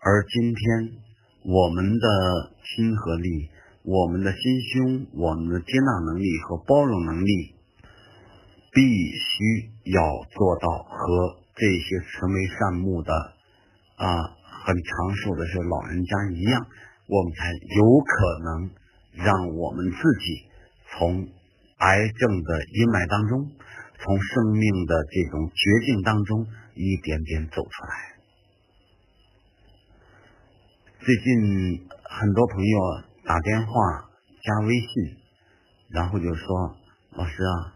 [0.00, 0.98] 而今天，
[1.44, 2.08] 我们的
[2.64, 3.50] 亲和力、
[3.84, 7.54] 我们的心胸、我们的接纳能力和包容能力。
[8.74, 10.02] 必须要
[10.34, 13.14] 做到和这些慈眉善目的
[13.94, 14.34] 啊
[14.66, 16.66] 很长寿的这老人家一样，
[17.06, 18.70] 我们才有可能
[19.24, 20.50] 让我们自己
[20.90, 21.22] 从
[21.78, 23.46] 癌症的阴霾当中，
[24.02, 27.92] 从生命的这种绝境当中一点点走出来。
[31.00, 32.78] 最近很多朋友
[33.24, 33.72] 打电话
[34.42, 35.16] 加微信，
[35.90, 36.76] 然后就说
[37.16, 37.74] ：“老师啊。”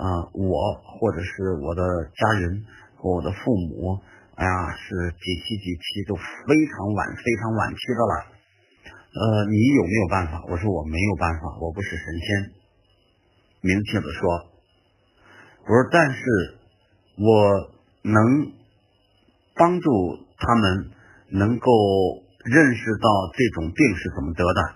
[0.00, 1.82] 啊，我或者是我的
[2.16, 2.64] 家人
[2.96, 4.00] 和我的父母，
[4.34, 8.14] 哎呀，是几期几期都非常晚、非常晚期的了。
[9.12, 10.42] 呃，你有没有办法？
[10.48, 12.54] 我说我没有办法，我不是神仙。
[13.60, 14.24] 明确的说，
[15.60, 16.56] 我说但是
[17.18, 18.52] 我能
[19.54, 20.90] 帮助他们
[21.30, 21.70] 能够
[22.44, 24.74] 认识到这种病是怎么得的。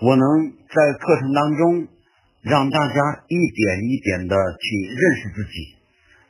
[0.00, 1.88] 我能在课程当中。
[2.40, 2.94] 让大家
[3.26, 5.74] 一点一点的去认识自己，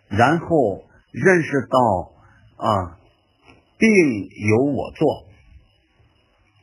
[0.08, 1.78] 然后认识到
[2.56, 2.98] 啊，
[3.76, 3.90] 病
[4.48, 5.26] 由我做。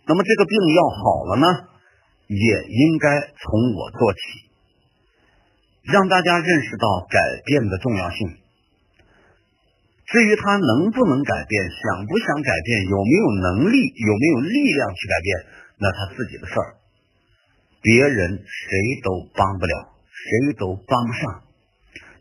[0.08, 1.48] 那么这个病要好了呢，
[2.26, 4.20] 也应该从我做起，
[5.84, 8.38] 让大家认识到改变的重要性。
[10.06, 15.30] 至于他能不能改变，想不想改变，有没有能力，有没有力量去改变，
[15.80, 16.78] 那他自己的事儿。
[17.82, 19.74] 别人谁都帮不了，
[20.10, 21.42] 谁都帮不上。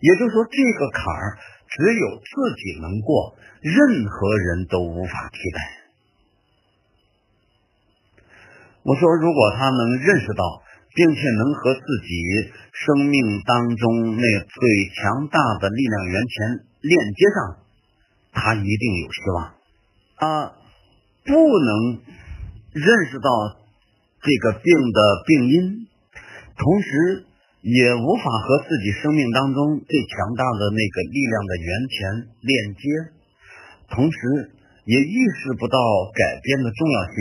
[0.01, 5.59] 也就是说，这个坎儿只有自己能过，任何人都无法替代。
[8.83, 10.45] 我说，如果他能认识到，
[10.95, 14.61] 并且能和自己生命当中那最
[14.95, 17.64] 强大的力量源泉链接上，
[18.35, 19.55] 他一定有希望。
[20.17, 20.53] 啊，
[21.25, 22.03] 不能
[22.75, 23.31] 认识到。
[24.27, 25.87] 这个病的病因，
[26.57, 27.27] 同时
[27.61, 32.81] 也无法和自己生命当中最强大的那个力量的源泉链接，
[33.91, 34.19] 同时
[34.87, 35.77] 也意识不到
[36.15, 37.15] 改变的重要性，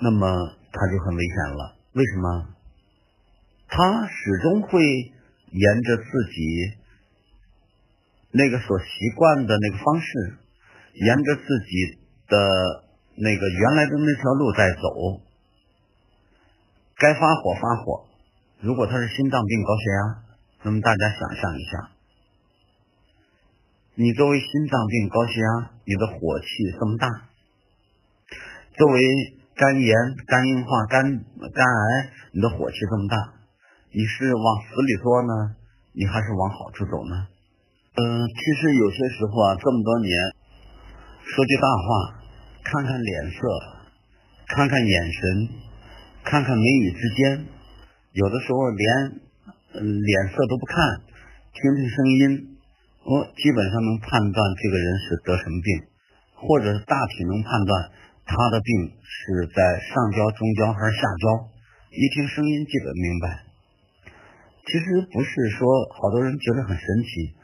[0.00, 0.26] 那么
[0.72, 1.76] 他就很危险了。
[1.92, 2.48] 为什么？
[3.68, 6.42] 他始终会沿着自己
[8.32, 10.36] 那个所习惯的那个方式，
[10.94, 12.90] 沿着自己的。
[13.22, 15.20] 那个原来的那条路在走，
[16.96, 18.06] 该发火发火。
[18.60, 20.22] 如果他是心脏病、高血压，
[20.62, 21.90] 那么大家想象一下，
[23.94, 26.46] 你作为心脏病、高血压，你的火气
[26.78, 27.08] 这么大；
[28.78, 29.02] 作为
[29.54, 29.94] 肝炎、
[30.26, 31.02] 肝硬化、肝
[31.52, 33.34] 肝癌，你的火气这么大。
[33.92, 35.56] 你是往死里做呢，
[35.92, 37.26] 你还是往好处走呢？
[37.90, 40.14] 嗯，其实有些时候啊，这么多年，
[41.26, 42.22] 说句大话，
[42.62, 43.40] 看看脸色，
[44.46, 45.48] 看看眼神，
[46.22, 47.46] 看看眉宇之间，
[48.12, 49.20] 有的时候连
[49.74, 51.02] 脸色都不看，
[51.50, 52.56] 听听声音，
[53.02, 55.90] 我基本上能判断这个人是得什么病，
[56.38, 57.90] 或者大体能判断
[58.24, 61.50] 他的病是在上焦、中焦还是下焦，
[61.90, 63.50] 一听声音基本明白。
[64.70, 67.34] 其实不是说好多人觉得很神奇，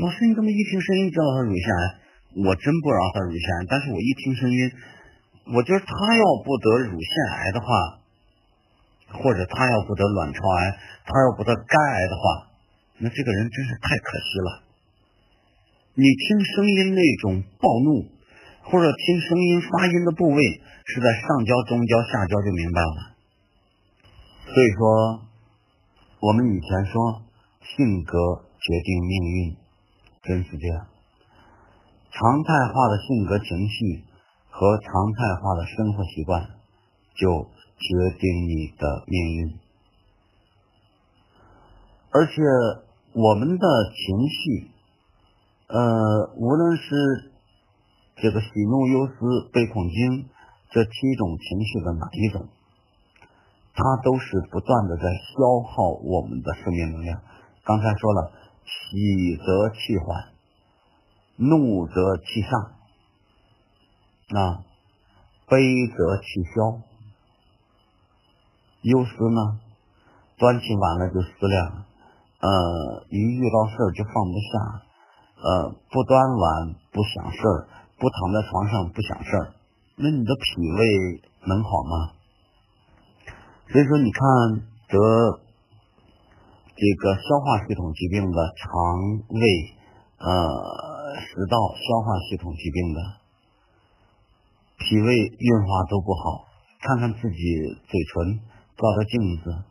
[0.00, 1.82] 老师你怎么一听声音知道他乳腺癌？
[2.44, 4.58] 我真不知道他乳腺癌，但是我一听声音，
[5.56, 7.66] 我觉得他要不得乳腺癌的话。
[9.06, 12.50] 或者他要不得卵巢癌，他要不得肝癌的话，
[12.98, 14.62] 那这个人真是太可惜了。
[15.94, 18.10] 你听声音那种暴怒，
[18.64, 20.42] 或者听声音发音的部位
[20.84, 23.14] 是在上焦、中焦、下焦就明白了。
[24.44, 25.22] 所以说，
[26.18, 27.22] 我们以前说
[27.62, 28.18] 性格
[28.58, 29.56] 决定命运，
[30.26, 30.86] 真是这样。
[32.10, 34.04] 常态化的性格情绪
[34.50, 36.50] 和常态化的生活习惯
[37.14, 37.48] 就。
[37.78, 39.58] 决定你的命运，
[42.10, 42.32] 而且
[43.12, 44.70] 我们的情绪，
[45.68, 47.32] 呃，无论是
[48.16, 50.26] 这个喜怒忧思悲恐惊
[50.70, 52.48] 这七种情绪的哪一种，
[53.74, 57.20] 它都是不断的在消耗我们的生命能量。
[57.62, 58.32] 刚才说了，
[58.66, 60.32] 喜则气缓，
[61.36, 62.50] 怒则气上，
[64.40, 64.64] 啊，
[65.48, 66.82] 悲则气消。
[68.82, 69.60] 忧思呢，
[70.36, 71.84] 端起碗来就思量，
[72.40, 74.82] 呃，一遇到事儿就放不下，
[75.42, 79.54] 呃，不端碗不想事儿，不躺在床上不想事儿，
[79.96, 82.12] 那你的脾胃能好吗？
[83.72, 84.22] 所以说，你看
[84.88, 85.40] 得
[86.76, 88.68] 这个消化系统疾病的肠
[89.32, 89.42] 胃、
[90.20, 90.28] 呃
[91.18, 93.00] 食道、消化系统疾病的
[94.78, 96.44] 脾胃运化都不好，
[96.80, 97.40] 看看自己
[97.88, 98.40] 嘴唇。
[98.76, 99.64] 照着镜子，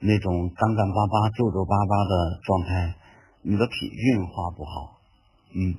[0.00, 2.96] 那种干干巴巴、皱皱巴巴的状态，
[3.42, 4.96] 你的脾运化不好。
[5.52, 5.76] 嗯，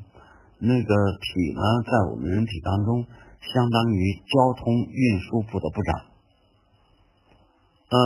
[0.59, 3.03] 那个脾呢，在我们人体当中，
[3.41, 6.05] 相当于交通运输部的部长。
[7.89, 7.97] 嗯，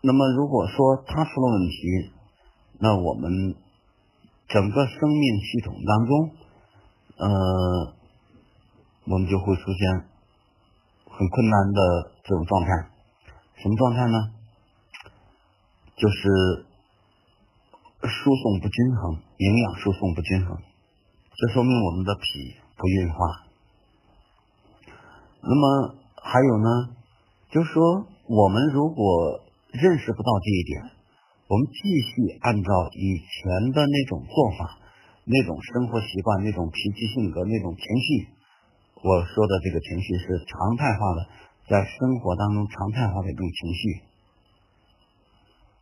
[0.00, 2.12] 那么如果说它出了问题，
[2.78, 3.56] 那我们
[4.48, 6.30] 整个生命系统当中，
[7.16, 7.94] 呃，
[9.06, 10.08] 我们就会出现
[11.10, 12.68] 很困难的这种状态。
[13.56, 14.30] 什么状态呢？
[15.96, 16.64] 就是
[18.08, 20.56] 输送不均衡，营养输送不均衡，
[21.34, 23.16] 这说明我们的脾不运化。
[25.42, 26.94] 那么还有呢，
[27.50, 29.40] 就是说我们如果
[29.80, 30.82] 认识不到这一点，
[31.46, 34.78] 我们继续按照以前的那种做法、
[35.24, 38.28] 那种生活习惯、那种脾气性格、那种情绪，
[39.02, 41.28] 我说的这个情绪是常态化的。
[41.68, 44.00] 在生活当中常态化的一种情绪，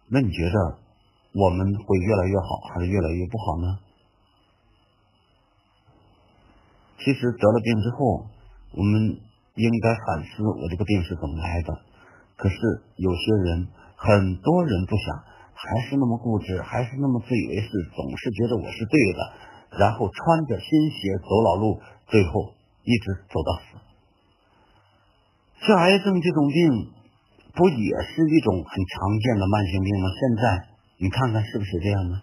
[0.09, 0.79] 那你觉得
[1.33, 3.79] 我们会越来越好，还是越来越不好呢？
[6.99, 8.27] 其实得了病之后，
[8.75, 9.21] 我们
[9.55, 11.83] 应该反思我这个病是怎么来的。
[12.35, 12.57] 可是
[12.97, 15.25] 有些人，很多人不想，
[15.57, 19.21] 还是那么固执，还是那么自以为是，总是觉得我是对的，
[19.81, 22.55] 然后穿着新鞋走老路，最后
[22.85, 23.81] 一直走到死。
[25.67, 26.93] 这癌症这种病，
[27.57, 30.07] 不也是一种很常见的慢性病吗？
[30.13, 30.69] 现在
[31.01, 32.21] 你看看是不是这样呢？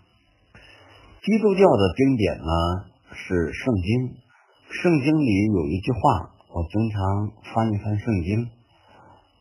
[1.25, 2.51] 基督教的经典呢
[3.15, 4.15] 是圣经，
[4.69, 8.47] 圣经里有一句话，我经常翻一翻圣经。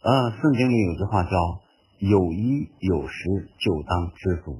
[0.02, 1.30] 呃，圣经里有句话叫
[2.02, 4.58] “有衣有食就当知足”。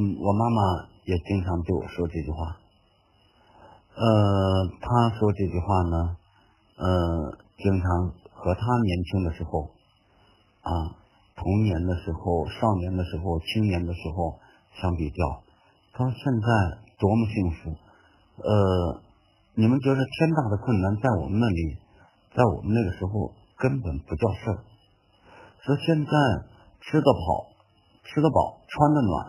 [0.00, 2.56] 嗯，我妈妈也经常对我说这句话。
[3.94, 4.02] 呃，
[4.80, 6.16] 她说这句话呢，
[6.76, 8.14] 呃，经常。
[8.40, 9.64] 和他年轻的时候，
[10.62, 10.70] 啊，
[11.34, 14.38] 童年的时候、少年的时候、青年的时候
[14.80, 15.42] 相比较，
[15.92, 17.74] 他现在多么幸福！
[18.38, 19.02] 呃，
[19.56, 21.78] 你们觉得天大的困难在我们那里，
[22.32, 24.62] 在我们那个时候根本不叫事儿。
[25.66, 26.12] 说现在
[26.88, 27.52] 吃得饱、
[28.02, 29.26] 吃得饱、穿得暖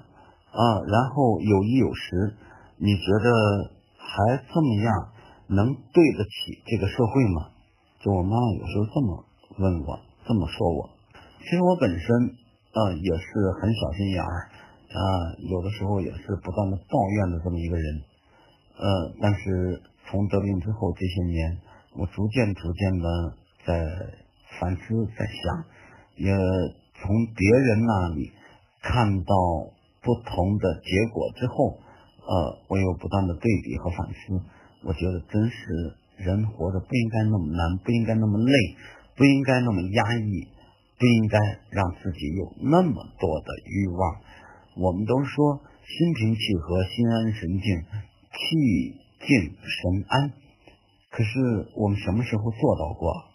[0.55, 2.33] 啊，然后有衣有食，
[2.77, 3.27] 你觉得
[3.99, 5.09] 还这么样
[5.47, 7.51] 能对得起这个社会吗？
[7.99, 9.25] 就我妈妈有时候这么
[9.59, 10.89] 问我，这么说我。
[11.43, 12.07] 其实我本身
[12.71, 13.27] 啊也是
[13.59, 14.47] 很小心眼儿
[14.87, 15.03] 啊，
[15.51, 18.01] 有的时候也是不断的抱怨的这么一个人。
[18.79, 21.59] 呃，但是从得病之后这些年，
[21.97, 23.33] 我逐渐逐渐的
[23.65, 23.83] 在
[24.59, 25.65] 反思，在想，
[26.15, 26.31] 也
[27.01, 28.31] 从别人那里
[28.81, 29.33] 看到
[30.01, 31.79] 不同的结果之后，
[32.23, 34.41] 呃，我有不断的对比和反思。
[34.83, 38.53] 我觉得真是人活着不应该那么难，不应该那么累，
[39.15, 40.47] 不应该那么压抑，
[40.97, 41.37] 不应该
[41.71, 44.21] 让自己有那么多的欲望。
[44.77, 47.83] 我们都说心平气和，心安神静，
[48.31, 48.95] 气
[49.25, 50.31] 静神安。
[51.11, 53.28] 可是我们什么时候做到过？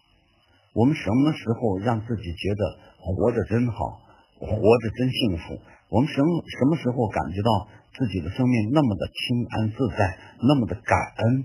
[0.74, 2.62] 我们什么时候让自己觉得
[2.98, 4.02] 活着真好，
[4.42, 5.54] 活着真幸福？
[5.88, 11.44] 我们什么什么时候感觉到自己的生命那么的清安自在，那么的感恩，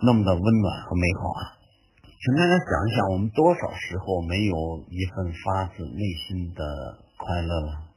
[0.00, 1.60] 那么的温暖和美好啊？
[2.00, 4.56] 请大家想一想，我们多少时候没有
[4.88, 6.64] 一份发自内心的
[7.18, 7.92] 快乐了？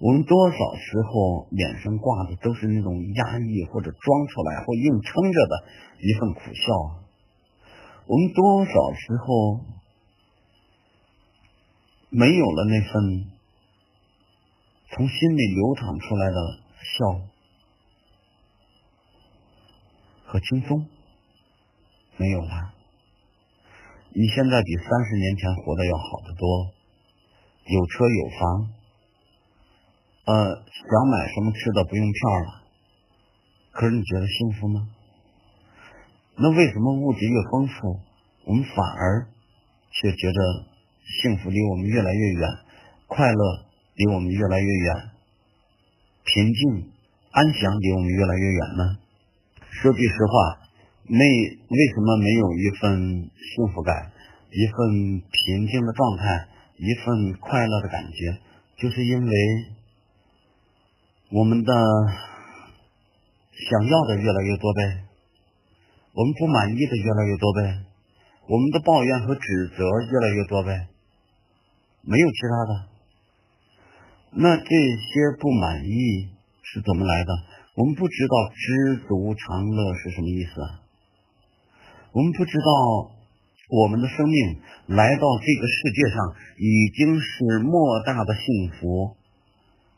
[0.00, 5.64] 我们多少时候脸上挂的都是那种压抑或者装出来或硬撑着的
[6.00, 7.03] 一份苦笑啊？
[8.06, 9.60] 我们多少时候
[12.10, 13.30] 没有了那份
[14.90, 16.36] 从心里流淌出来的
[16.82, 17.20] 笑
[20.26, 20.86] 和轻松？
[22.16, 22.74] 没有了。
[24.12, 26.72] 你现在比三十年前活得要好得多，
[27.64, 28.70] 有车有房，
[30.26, 32.62] 呃，想买什么吃的不用票了。
[33.72, 34.88] 可是你觉得幸福吗？
[36.36, 38.00] 那为什么物质越丰富，
[38.46, 39.28] 我们反而
[39.92, 40.66] 却觉得
[41.22, 42.48] 幸福离我们越来越远，
[43.06, 43.38] 快乐
[43.94, 45.10] 离我们越来越远，
[46.24, 46.90] 平静
[47.30, 48.98] 安详离我们越来越远呢？
[49.70, 50.58] 说句实话，
[51.06, 54.10] 那为什么没有一份幸福感，
[54.50, 58.40] 一份平静的状态，一份快乐的感觉？
[58.76, 59.32] 就是因为
[61.30, 61.72] 我们的
[63.70, 65.04] 想要的越来越多呗。
[66.14, 67.84] 我们不满意的越来越多呗，
[68.46, 70.86] 我们的抱怨和指责越来越多呗，
[72.02, 72.72] 没有其他的。
[74.30, 76.30] 那这些不满意
[76.62, 77.30] 是怎么来的？
[77.74, 80.80] 我们不知道知足常乐是什么意思啊？
[82.12, 83.10] 我们不知道
[83.70, 89.16] 我们的生命来到这个世界上已经是莫大的幸福，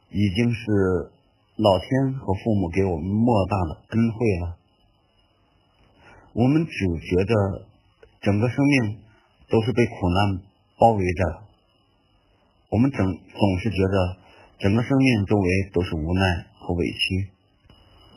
[0.08, 1.12] 已经是
[1.56, 4.56] 老天和父母给我们莫大的恩惠了。
[6.37, 7.64] 我们只觉得
[8.20, 9.01] 整个生命
[9.49, 10.45] 都是被苦难
[10.76, 11.49] 包围着，
[12.68, 14.18] 我们整总是觉得
[14.59, 17.30] 整个生命周围都是无奈和委屈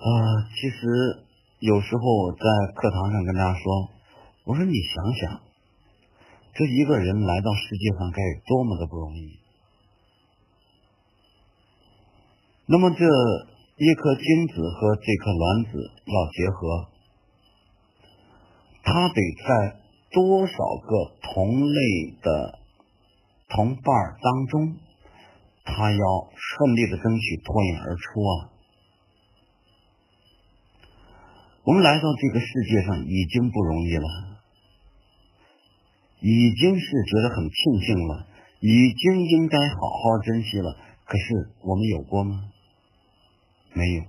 [0.03, 0.51] 啊。
[0.51, 1.23] 其实
[1.59, 2.43] 有时候在
[2.75, 3.89] 课堂上跟大家说，
[4.43, 5.39] 我说你想想，
[6.55, 9.39] 这一个人来到世界上该有多么的不容易。
[12.65, 13.05] 那么这
[13.77, 16.98] 一颗精子和这颗卵子要结合。
[18.91, 19.75] 他得在
[20.09, 22.59] 多少个同类的
[23.49, 23.85] 同伴
[24.19, 24.77] 当中，
[25.63, 25.97] 他要
[26.33, 28.49] 顺利的争取脱颖而出啊！
[31.65, 34.39] 我们来到这个世界上已经不容易了，
[36.21, 38.25] 已经是觉得很庆幸了，
[38.59, 40.75] 已经应该好好珍惜了。
[41.05, 42.49] 可是我们有过吗？
[43.73, 44.03] 没有，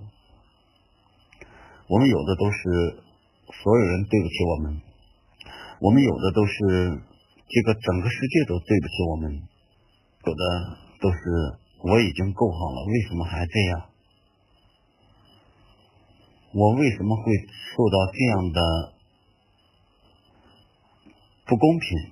[1.87, 3.03] 我们有的都是。
[3.51, 4.81] 所有人对不起我们，
[5.79, 7.01] 我们有的都是
[7.47, 9.41] 这个整个世界都对不起我们，
[10.25, 11.17] 有的都是
[11.83, 13.89] 我已经够好了，为什么还这样？
[16.53, 18.93] 我为什么会受到这样的
[21.45, 22.11] 不公平，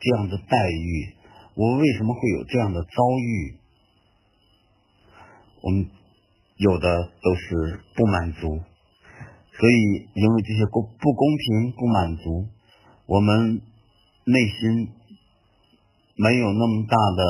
[0.00, 1.14] 这样的待遇？
[1.54, 3.58] 我为什么会有这样的遭遇？
[5.62, 5.90] 我们
[6.56, 8.60] 有的都是不满足。
[9.58, 12.46] 所以，因为这些公不公平、不满足，
[13.06, 13.62] 我们
[14.24, 14.92] 内心
[16.14, 17.24] 没有那么大的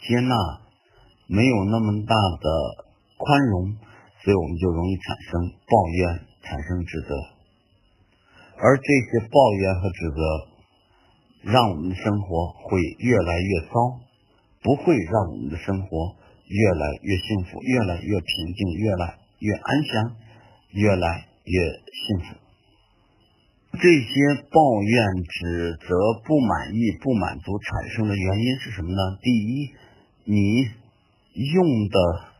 [0.00, 0.34] 接纳，
[1.26, 2.48] 没有那么大的
[3.18, 3.76] 宽容，
[4.24, 7.12] 所以我们就容易产生抱怨、产生指责。
[8.56, 14.00] 而这些抱怨和指责，让我们的生活会越来越糟，
[14.62, 16.16] 不会让我们的生活
[16.48, 20.16] 越来越幸福、越来越平静、越来越安详、
[20.70, 21.33] 越来。
[21.44, 21.60] 越
[21.92, 22.36] 幸福。
[23.76, 25.88] 这些抱怨、指责、
[26.24, 29.18] 不满意、不满足产生的原因是什么呢？
[29.20, 29.74] 第一，
[30.24, 30.62] 你
[31.34, 32.30] 用的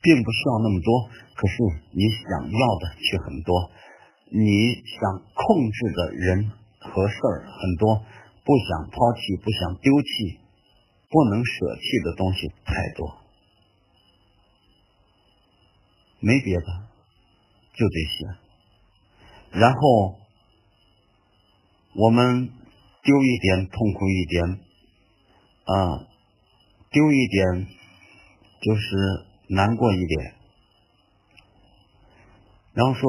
[0.00, 1.56] 并不需要那么多，可是
[1.90, 3.70] 你想要的却很多；
[4.30, 8.04] 你想控制的人和事儿很多，
[8.44, 10.38] 不想抛弃、不想丢弃、
[11.10, 13.18] 不能舍弃的东西太多，
[16.20, 16.91] 没别的。
[17.82, 20.14] 就这些，然后
[21.96, 22.48] 我们
[23.02, 24.44] 丢一点，痛苦一点，
[25.64, 26.06] 啊，
[26.92, 27.66] 丢一点
[28.60, 30.34] 就是难过一点，
[32.74, 33.02] 然后说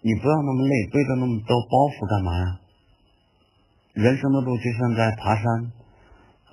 [0.00, 2.60] 你不要那么累，背着那么多包袱干嘛呀？
[3.92, 5.72] 人生的路就像在爬山，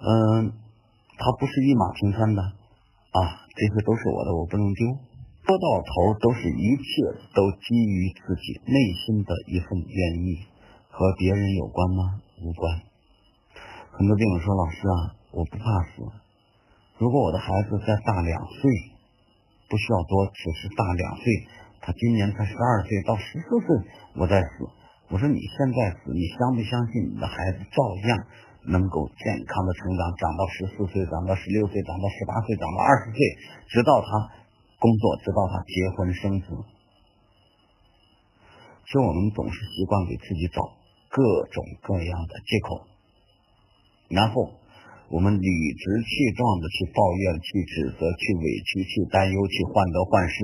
[0.01, 0.53] 嗯，
[1.17, 5.14] 它不是一马平川的啊，这些都是我的，我不能丢。
[5.45, 10.41] 说到头，都是一切都基于自己内心的一份愿意，
[10.89, 12.17] 和别人有关吗？
[12.41, 12.81] 无关。
[13.93, 16.01] 很多病友说：“老师啊，我不怕死，
[16.97, 18.71] 如果我的孩子再大两岁，
[19.69, 21.23] 不需要多，只是大两岁，
[21.79, 23.67] 他今年才十二岁，到十四岁
[24.17, 24.49] 我再死。”
[25.13, 27.77] 我说你现在死，你相不相信你的孩子照
[28.09, 28.25] 样
[28.65, 33.19] 能够健康的成长，长到十四岁，长到十六岁，长到十八岁，长到二十岁，
[33.69, 34.09] 直到他
[34.85, 36.45] 工作，直到他结婚生子。
[38.85, 40.61] 就我们总是习惯给自己找
[41.09, 42.85] 各种各样的借口，
[44.13, 44.53] 然后
[45.09, 50.35] 我们理直气壮的去抱怨、去指责、去委屈、去担忧、去患得患失、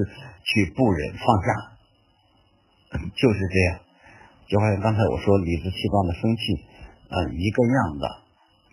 [0.41, 3.85] 去不忍放下， 就是这样。
[4.49, 6.41] 就好像刚才我说理直气壮的生气，
[7.13, 8.05] 嗯，一个样的，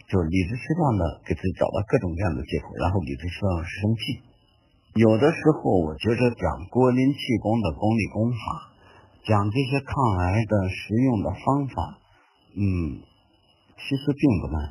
[0.08, 4.27] 就是理直气壮的给自己找到各种各样的借口，然后理直气壮生气。
[4.94, 8.72] 有的时候我觉得讲郭林气功的功力功法，
[9.24, 11.98] 讲这些抗癌的实用的方法，
[12.56, 13.00] 嗯，
[13.76, 14.62] 其实并不难。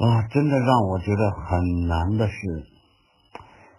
[0.00, 2.66] 啊，真的让我觉得很难的是，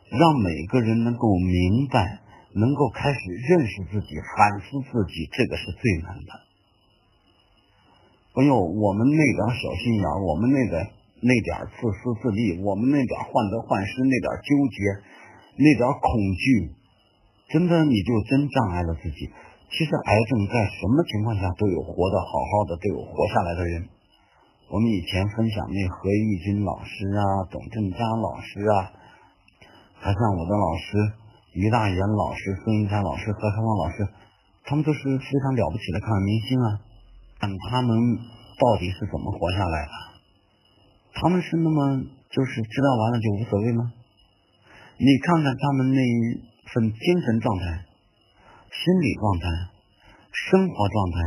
[0.10, 2.22] 让每个人能够明白。
[2.54, 6.32] 能够开始认识自己、反思自己，这个是最难的。
[8.34, 10.92] 哎呦，我们那点小心眼，我们那点
[11.22, 14.78] 那点自私自利，我们那点患得患失，那点纠结，
[15.62, 16.74] 那点恐惧，
[17.54, 19.30] 真的你就真障碍了自己。
[19.70, 23.88] 其实癌症在什么情况下都有活得好好的，都有活下来的人。
[24.68, 28.92] 我们以前分享那何玉军老师啊，董振章老师啊，
[30.02, 31.22] 还像我的老师。
[31.54, 34.08] 于大岩老师、孙云山老师、何超芳老师，
[34.64, 36.68] 他们都是非常了不起的抗癌明星啊！
[37.42, 37.92] 但他们
[38.56, 39.92] 到底是怎么活下来的？
[41.14, 43.94] 他们是那么就是治疗完了就无所谓吗？
[44.98, 46.16] 你看看他们那一
[46.72, 47.86] 份精神状态、
[48.70, 49.46] 心理状态、
[50.32, 51.18] 生活状态，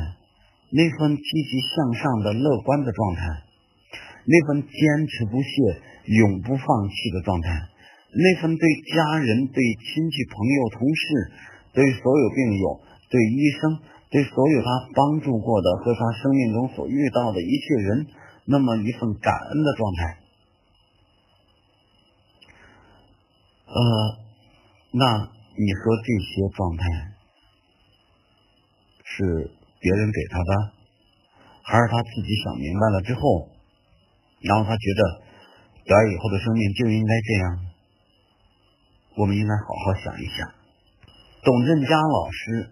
[0.70, 3.42] 那份积极向上的乐观的状态，
[4.24, 7.50] 那份坚持不懈、永不放弃的状态。
[8.14, 8.62] 那份对
[8.94, 11.02] 家人、对亲戚、朋友、同事、
[11.74, 12.80] 对所有病友、
[13.10, 18.06] 对医生、对所有他帮助过的和他生命中所遇到的一切人，
[18.46, 20.18] 那么一份感恩的状态，
[23.66, 23.72] 呃，
[24.92, 26.84] 那你说这些状态
[29.04, 30.72] 是别人给他的，
[31.62, 33.48] 还是他自己想明白了之后，
[34.40, 35.02] 然后他觉得，
[35.84, 37.66] 得以后的生命就应该这样？
[39.16, 40.52] 我们应该好好想一想，
[41.42, 42.70] 董振佳老师，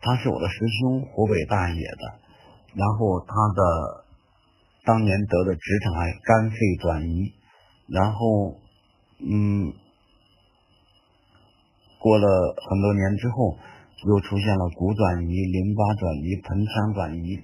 [0.00, 2.18] 他是我的师兄，湖北大冶的。
[2.74, 4.03] 然后他的
[4.84, 7.32] 当年得的直肠癌肝肺转移，
[7.88, 8.60] 然后
[9.18, 9.72] 嗯，
[11.98, 13.58] 过了很多年之后，
[14.06, 17.40] 又出现了骨转移、淋巴转移、盆腔转移，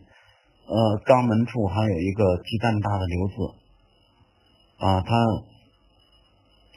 [0.66, 3.34] 呃，肛门处还有一个鸡蛋大的瘤子，
[4.78, 5.14] 啊，他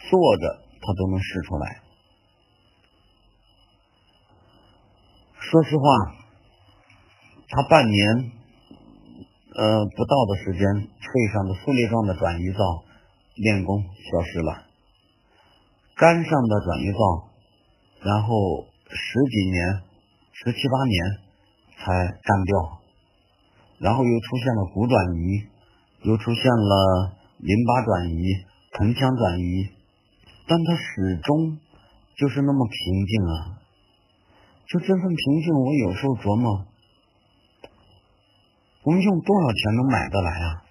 [0.09, 0.64] 坐着。
[0.86, 1.80] 他都能试出来。
[5.39, 5.84] 说实话，
[7.47, 8.32] 他半年
[9.56, 12.84] 呃不到的时间，肺上的碎裂状的转移灶
[13.36, 14.64] 练功消失了，
[15.95, 17.30] 肝上的转移灶，
[18.01, 19.82] 然后十几年、
[20.34, 21.18] 十七八年
[21.78, 22.82] 才干掉，
[23.80, 25.47] 然后又出现了骨转移，
[26.01, 28.24] 又出现了淋巴转移、
[28.78, 29.70] 盆腔转移。
[30.45, 31.58] 但他始终
[32.18, 33.64] 就是那么平静啊！
[34.68, 36.66] 就这份平静，我有时候琢磨，
[38.84, 40.63] 我们用多少钱能买得来啊？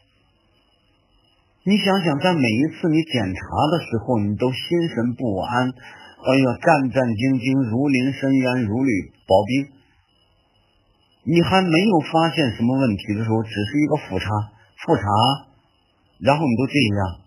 [1.64, 3.40] 你想想，在每一次你检查
[3.70, 9.78] 的时候，你都心神不安，哎呀，战战兢兢，如临深渊，如履薄冰。
[11.24, 14.26] 你还没有发现什么问题的时候，只是一个复查，
[14.82, 15.06] 复查，
[16.18, 17.22] 然后你都这样。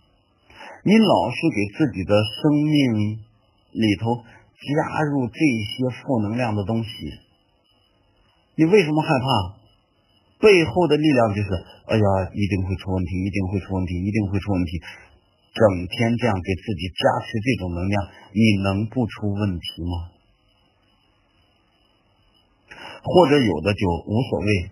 [0.84, 3.24] 你老是给自己的生命
[3.72, 6.90] 里头加入这些负能量的东西，
[8.54, 9.55] 你为什么害怕？
[10.46, 11.50] 背后的力量就是，
[11.90, 12.06] 哎呀，
[12.38, 14.78] 一定会出问题，一定会出问题，一定会出问题。
[15.58, 17.96] 整天这样给自己加持这种能量，
[18.30, 20.14] 你能不出问题吗？
[23.02, 24.70] 或者有的就无所谓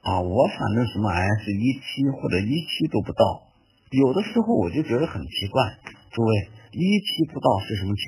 [0.00, 3.44] 啊，我反正什么癌是一期或者一期都不到。
[3.90, 5.76] 有的时候我就觉得很奇怪，
[6.12, 8.02] 诸位，一期不到是什么期？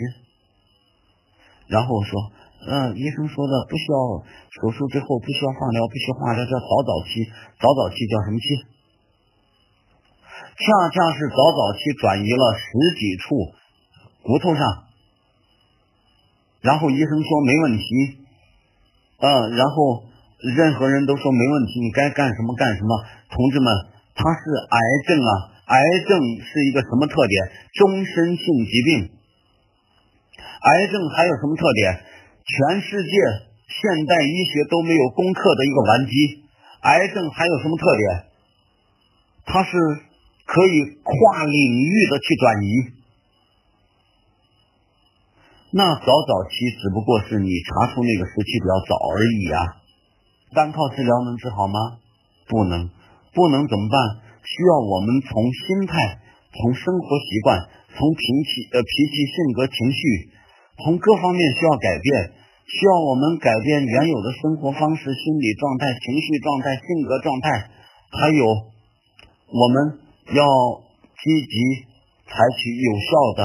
[1.66, 2.32] 然后我说，
[2.62, 3.98] 嗯，医生说的不需要
[4.62, 7.26] 手术之后不需要放疗，不需要化疗，叫早早期。
[7.58, 8.46] 早早期叫什么期？
[10.52, 13.34] 恰恰是早早期转移了十几处
[14.22, 14.84] 骨头上，
[16.60, 17.84] 然后医生说没问题，
[19.18, 20.04] 嗯，然后
[20.38, 23.04] 任何人都说没问题，你该干什么干什么。
[23.30, 23.74] 同志们，
[24.14, 24.40] 他是
[24.70, 25.50] 癌症啊。
[25.66, 27.50] 癌症是一个什么特点？
[27.74, 29.10] 终身性疾病。
[30.36, 32.04] 癌症还有什么特点？
[32.43, 33.12] 全世界
[33.68, 36.12] 现代医学都没有攻克的一个顽疾。
[36.82, 38.26] 癌症还有什么特点？
[39.47, 39.70] 它是
[40.47, 42.68] 可以跨领域的去转移。
[45.70, 49.59] 那早早期只不过是你查出那个时期比较早而已啊。
[50.55, 51.97] 单靠治疗能治好吗？
[52.47, 52.90] 不能，
[53.32, 54.20] 不能怎么办？
[54.43, 56.18] 需要我们从心态、
[56.53, 57.57] 从生活习惯、
[57.95, 60.03] 从脾气、呃脾气、性格、情绪，
[60.85, 62.33] 从各方面需要改变，
[62.66, 67.70] 需要我们改变原有的生活方式、心理状态、情绪状态、性格状态，
[68.11, 69.99] 还有我们
[70.35, 70.43] 要
[71.16, 71.87] 积极
[72.26, 73.41] 采取有效的、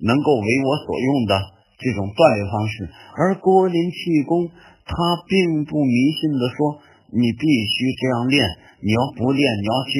[0.00, 1.36] 能够为我所用的
[1.78, 2.88] 这种锻炼方式。
[3.16, 4.48] 而郭林气功，
[4.86, 4.94] 他
[5.28, 6.80] 并不迷信的说。
[7.12, 8.38] 你必须这样练，
[8.86, 9.90] 你要不练，你要去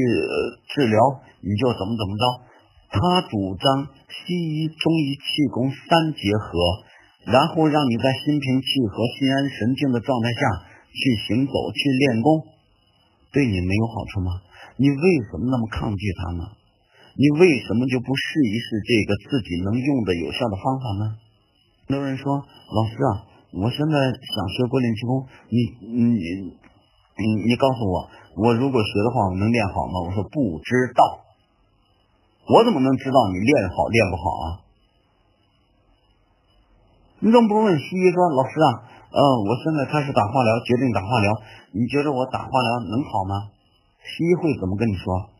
[0.71, 1.03] 治疗，
[1.43, 2.25] 你就怎么怎么着。
[2.91, 6.59] 他主张西医、中医气功三结合，
[7.31, 10.41] 然后让你在心平气和、心安神静的状态下
[10.91, 12.43] 去行走、去练功，
[13.33, 14.43] 对你没有好处吗？
[14.77, 16.43] 你为什么那么抗拒他呢？
[17.15, 21.17] 你为什么就不试一试这个自己能用的有效的方法呢？
[21.87, 26.59] 很多人说，老师啊，我现在想学郭林气功，你你。
[27.21, 30.09] 你你告诉我，我如果学的话，我能练好吗？
[30.09, 31.21] 我说不知道，
[32.51, 34.47] 我怎么能知道你练好练不好啊？
[37.21, 38.69] 你怎么不问西医说，老师啊，
[39.13, 41.31] 嗯，我现在开始打化疗，决定打化疗，
[41.73, 43.51] 你觉得我打化疗能好吗？
[44.03, 45.31] 西医会怎么跟你说？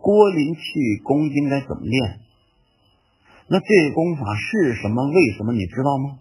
[0.00, 0.62] 郭林气
[1.04, 2.20] 功应该怎么练？
[3.48, 5.04] 那这功法是什么？
[5.10, 6.18] 为什么你知道吗？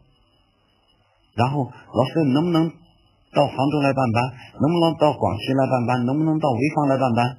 [1.35, 2.71] 然后老师，你能不能？
[3.31, 6.03] 到杭州来办班，能不能到广西来办班？
[6.05, 7.37] 能不能到潍坊来办班？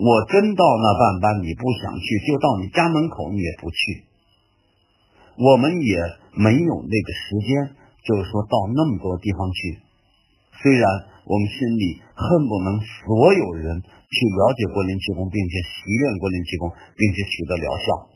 [0.00, 4.08] 我真到那办班，你不想去，就到你家门口，你也不去。
[5.36, 5.96] 我们也
[6.32, 7.76] 没有那个时间，
[8.08, 9.76] 就是说到那么多地方去。
[10.56, 10.88] 虽然
[11.28, 18.08] 我们心里恨不能所有人去了解国林气功，并且习练国林气功，并且取得疗效，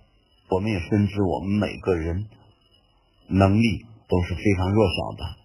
[0.56, 2.24] 我们也深知我们每个人
[3.28, 5.36] 能力都是非常弱小的。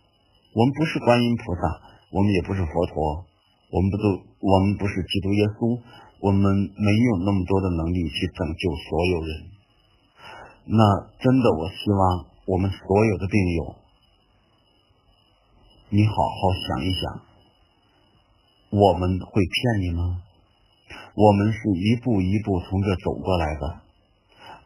[0.56, 3.28] 我们不是观音菩萨，我们也不是佛陀，
[3.72, 4.04] 我们不都，
[4.40, 5.80] 我们不是基督耶稣，
[6.20, 6.42] 我们
[6.76, 9.30] 没有那么多的能力去拯救所有人。
[10.66, 13.76] 那真的，我希望我们所有的病友，
[15.90, 17.22] 你好好想一想，
[18.70, 20.22] 我们会骗你吗？
[21.16, 23.82] 我们是一步一步从这走过来的，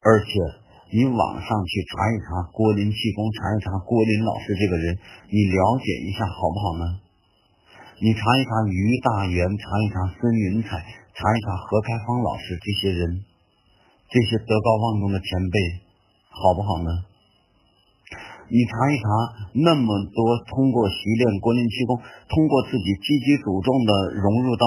[0.02, 0.64] 而且。
[0.96, 7.00] 你网上去查一查郭林气功，查一查郭林老师这个人，你了解一下好不好呢？
[8.00, 13.22] 你查一查于大元，查一查孙云彩，查一查何开芳老师这些人，
[14.10, 15.58] 这些德高望重的前辈，
[16.30, 16.90] 好不好呢？
[18.50, 19.06] 你查一查
[19.66, 24.66] 那么多通过习练国林气功，通过自己积极主动的融入到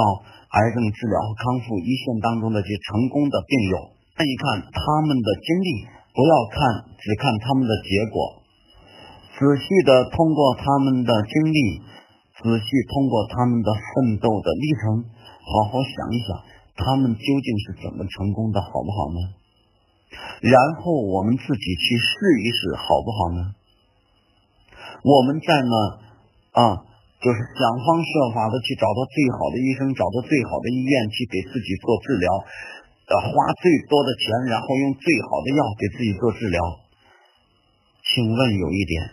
[0.54, 5.70] 癌症治疗和康复一线当中的这些成功的病友，看一看他们的经历。
[6.16, 8.40] 不要看，只看他们的结果，
[9.36, 11.60] 仔细的通过他们的经历，
[12.40, 15.04] 仔细通过他们的奋斗的历程，
[15.46, 16.42] 好好想一想，
[16.74, 19.20] 他们究竟是怎么成功的，好不好呢？
[20.42, 22.10] 然后我们自己去试
[22.42, 23.54] 一试，好不好呢？
[25.06, 25.74] 我们在呢
[26.50, 26.82] 啊，
[27.22, 32.26] 就是想方设法的去找到最好的医生，找到最好的医院去给自己做治疗。
[33.06, 33.30] 呃，花
[33.62, 36.58] 最多的钱，然后用最好的药给自己做治疗。
[38.02, 39.10] 请问有一点，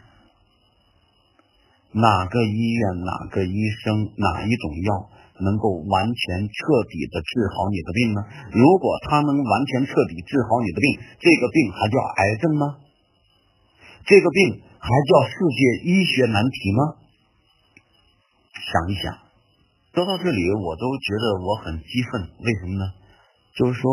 [1.93, 5.09] 哪个医院、哪个医生、哪一种药
[5.39, 8.19] 能够完全彻底的治好你的病呢？
[8.53, 12.77] 如果他能完全彻底治好你的病，这个病还叫癌症吗？
[14.05, 16.81] 这个病还叫世界医学难题吗？
[18.53, 19.17] 想一想，
[19.93, 22.93] 说到这里，我都觉得我很激愤，为什么呢？
[23.55, 23.89] 就是说，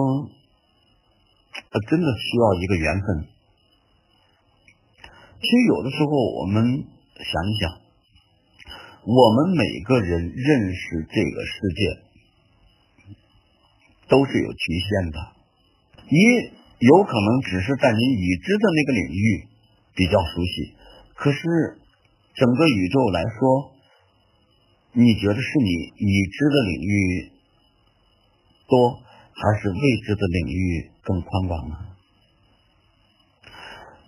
[1.70, 3.26] 他真的需要一个缘分。
[5.40, 6.10] 其实有的时候，
[6.40, 7.80] 我们想一想，
[9.10, 11.82] 我们每个人认识这个世界，
[14.06, 15.18] 都是有局限的。
[16.06, 16.14] 你
[16.78, 19.48] 有可能只是在你已知的那个领域
[19.96, 20.74] 比较熟悉，
[21.16, 21.40] 可是
[22.34, 23.72] 整个宇宙来说，
[24.92, 25.70] 你觉得是你
[26.06, 27.32] 已知的领域
[28.68, 29.02] 多，
[29.34, 31.74] 还是未知的领域更宽广呢？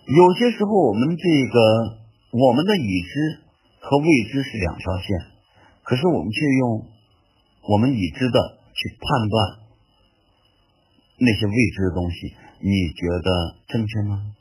[0.07, 1.99] 有些时候，我们这个
[2.31, 3.42] 我们的已知
[3.93, 5.05] 和未知是两条线，
[5.83, 6.89] 可是我们却用
[7.61, 9.59] 我们已知的去判断
[11.19, 12.33] 那些未知的东西。
[12.57, 14.33] 你觉得正确吗？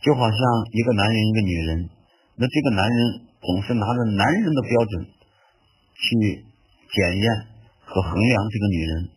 [0.00, 0.38] 就好像
[0.72, 1.88] 一个男人，一个女人，
[2.34, 5.06] 那这个男人总是拿着男人的标准
[5.94, 6.44] 去
[6.90, 7.46] 检验
[7.84, 9.08] 和衡量这个女人，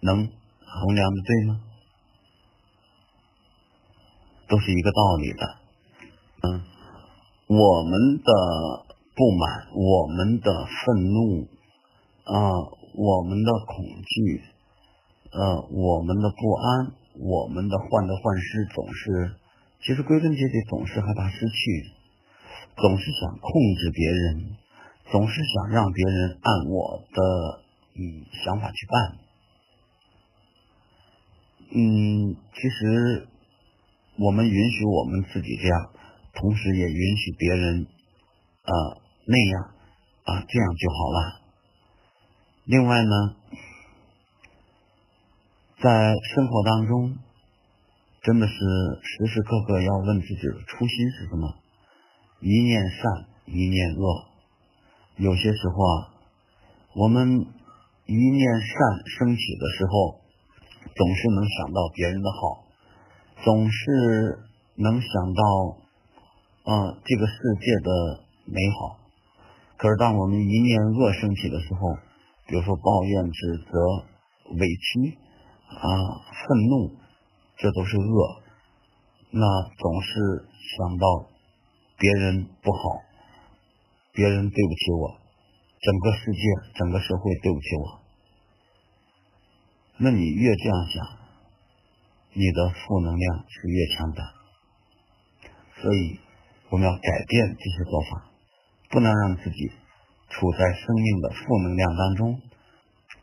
[0.00, 0.28] 能
[0.66, 1.60] 衡量的对吗？
[4.48, 5.65] 都是一个道理的。
[6.46, 6.62] 嗯，
[7.48, 8.32] 我们的
[9.14, 11.48] 不满，我们的愤怒，
[12.24, 12.34] 啊，
[12.94, 14.42] 我们的恐惧。
[15.32, 19.34] 呃，我们的不安，我们的患得患失，总是，
[19.82, 21.90] 其实归根结底总是害怕失去，
[22.76, 24.56] 总是想控制别人，
[25.10, 27.60] 总是想让别人按我的
[27.96, 29.18] 嗯想法去办。
[31.68, 33.28] 嗯，其实
[34.18, 35.90] 我们允许我们自己这样，
[36.36, 37.86] 同时也允许别人
[38.62, 38.72] 啊
[39.26, 39.62] 那样
[40.24, 41.40] 啊这样就好了。
[42.64, 43.36] 另外呢。
[45.78, 47.18] 在生活当中，
[48.22, 51.54] 真的是时时刻刻要问自己的初心是什么？
[52.40, 54.24] 一念善，一念恶。
[55.16, 56.14] 有些时候啊，
[56.94, 57.28] 我们
[58.06, 58.76] 一念善
[59.18, 60.20] 升起的时候，
[60.96, 62.64] 总是能想到别人的好，
[63.44, 64.38] 总是
[64.76, 65.76] 能想到
[66.66, 67.90] 啊这个世界的
[68.44, 68.98] 美好。
[69.78, 71.96] 可是当我们一念恶升起的时候，
[72.46, 73.78] 比如说抱怨、指责、
[74.58, 75.18] 委屈。
[75.66, 75.82] 啊，
[76.30, 76.94] 愤怒，
[77.56, 78.42] 这都是恶。
[79.32, 79.40] 那
[79.76, 80.46] 总是
[80.78, 81.26] 想到
[81.98, 83.02] 别人不好，
[84.12, 85.18] 别人对不起我，
[85.80, 86.40] 整个世界、
[86.76, 88.00] 整个社会对不起我。
[89.98, 91.04] 那你越这样想，
[92.32, 94.22] 你的负能量是越强的。
[95.82, 96.20] 所以，
[96.70, 98.30] 我们要改变这些做法，
[98.90, 99.70] 不能让自己
[100.30, 102.40] 处在生命的负能量当中，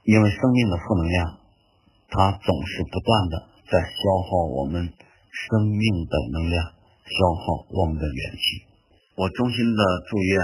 [0.03, 1.39] 因为生命的负能量。
[2.13, 3.97] 它总是不断的在消
[4.29, 6.63] 耗我们生命的能量，
[7.09, 8.69] 消耗我们的元气。
[9.15, 10.39] 我衷心的祝愿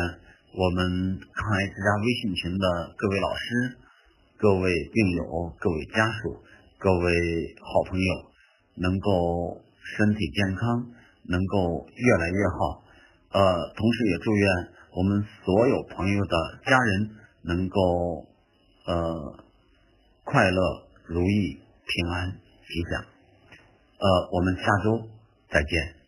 [0.57, 3.77] 我们抗癌之家微信群的各位老师、
[4.37, 6.41] 各位病友、各位家属、
[6.79, 8.13] 各位好朋友，
[8.75, 9.61] 能够
[9.95, 10.89] 身体健康，
[11.29, 12.88] 能够越来越好。
[13.31, 17.09] 呃，同时也祝愿我们所有朋友的家人
[17.43, 18.25] 能够
[18.85, 19.43] 呃
[20.23, 20.89] 快乐。
[21.09, 22.29] 如意、平安、
[22.67, 23.01] 吉祥。
[23.01, 25.09] 呃，我们下周
[25.49, 25.98] 再见。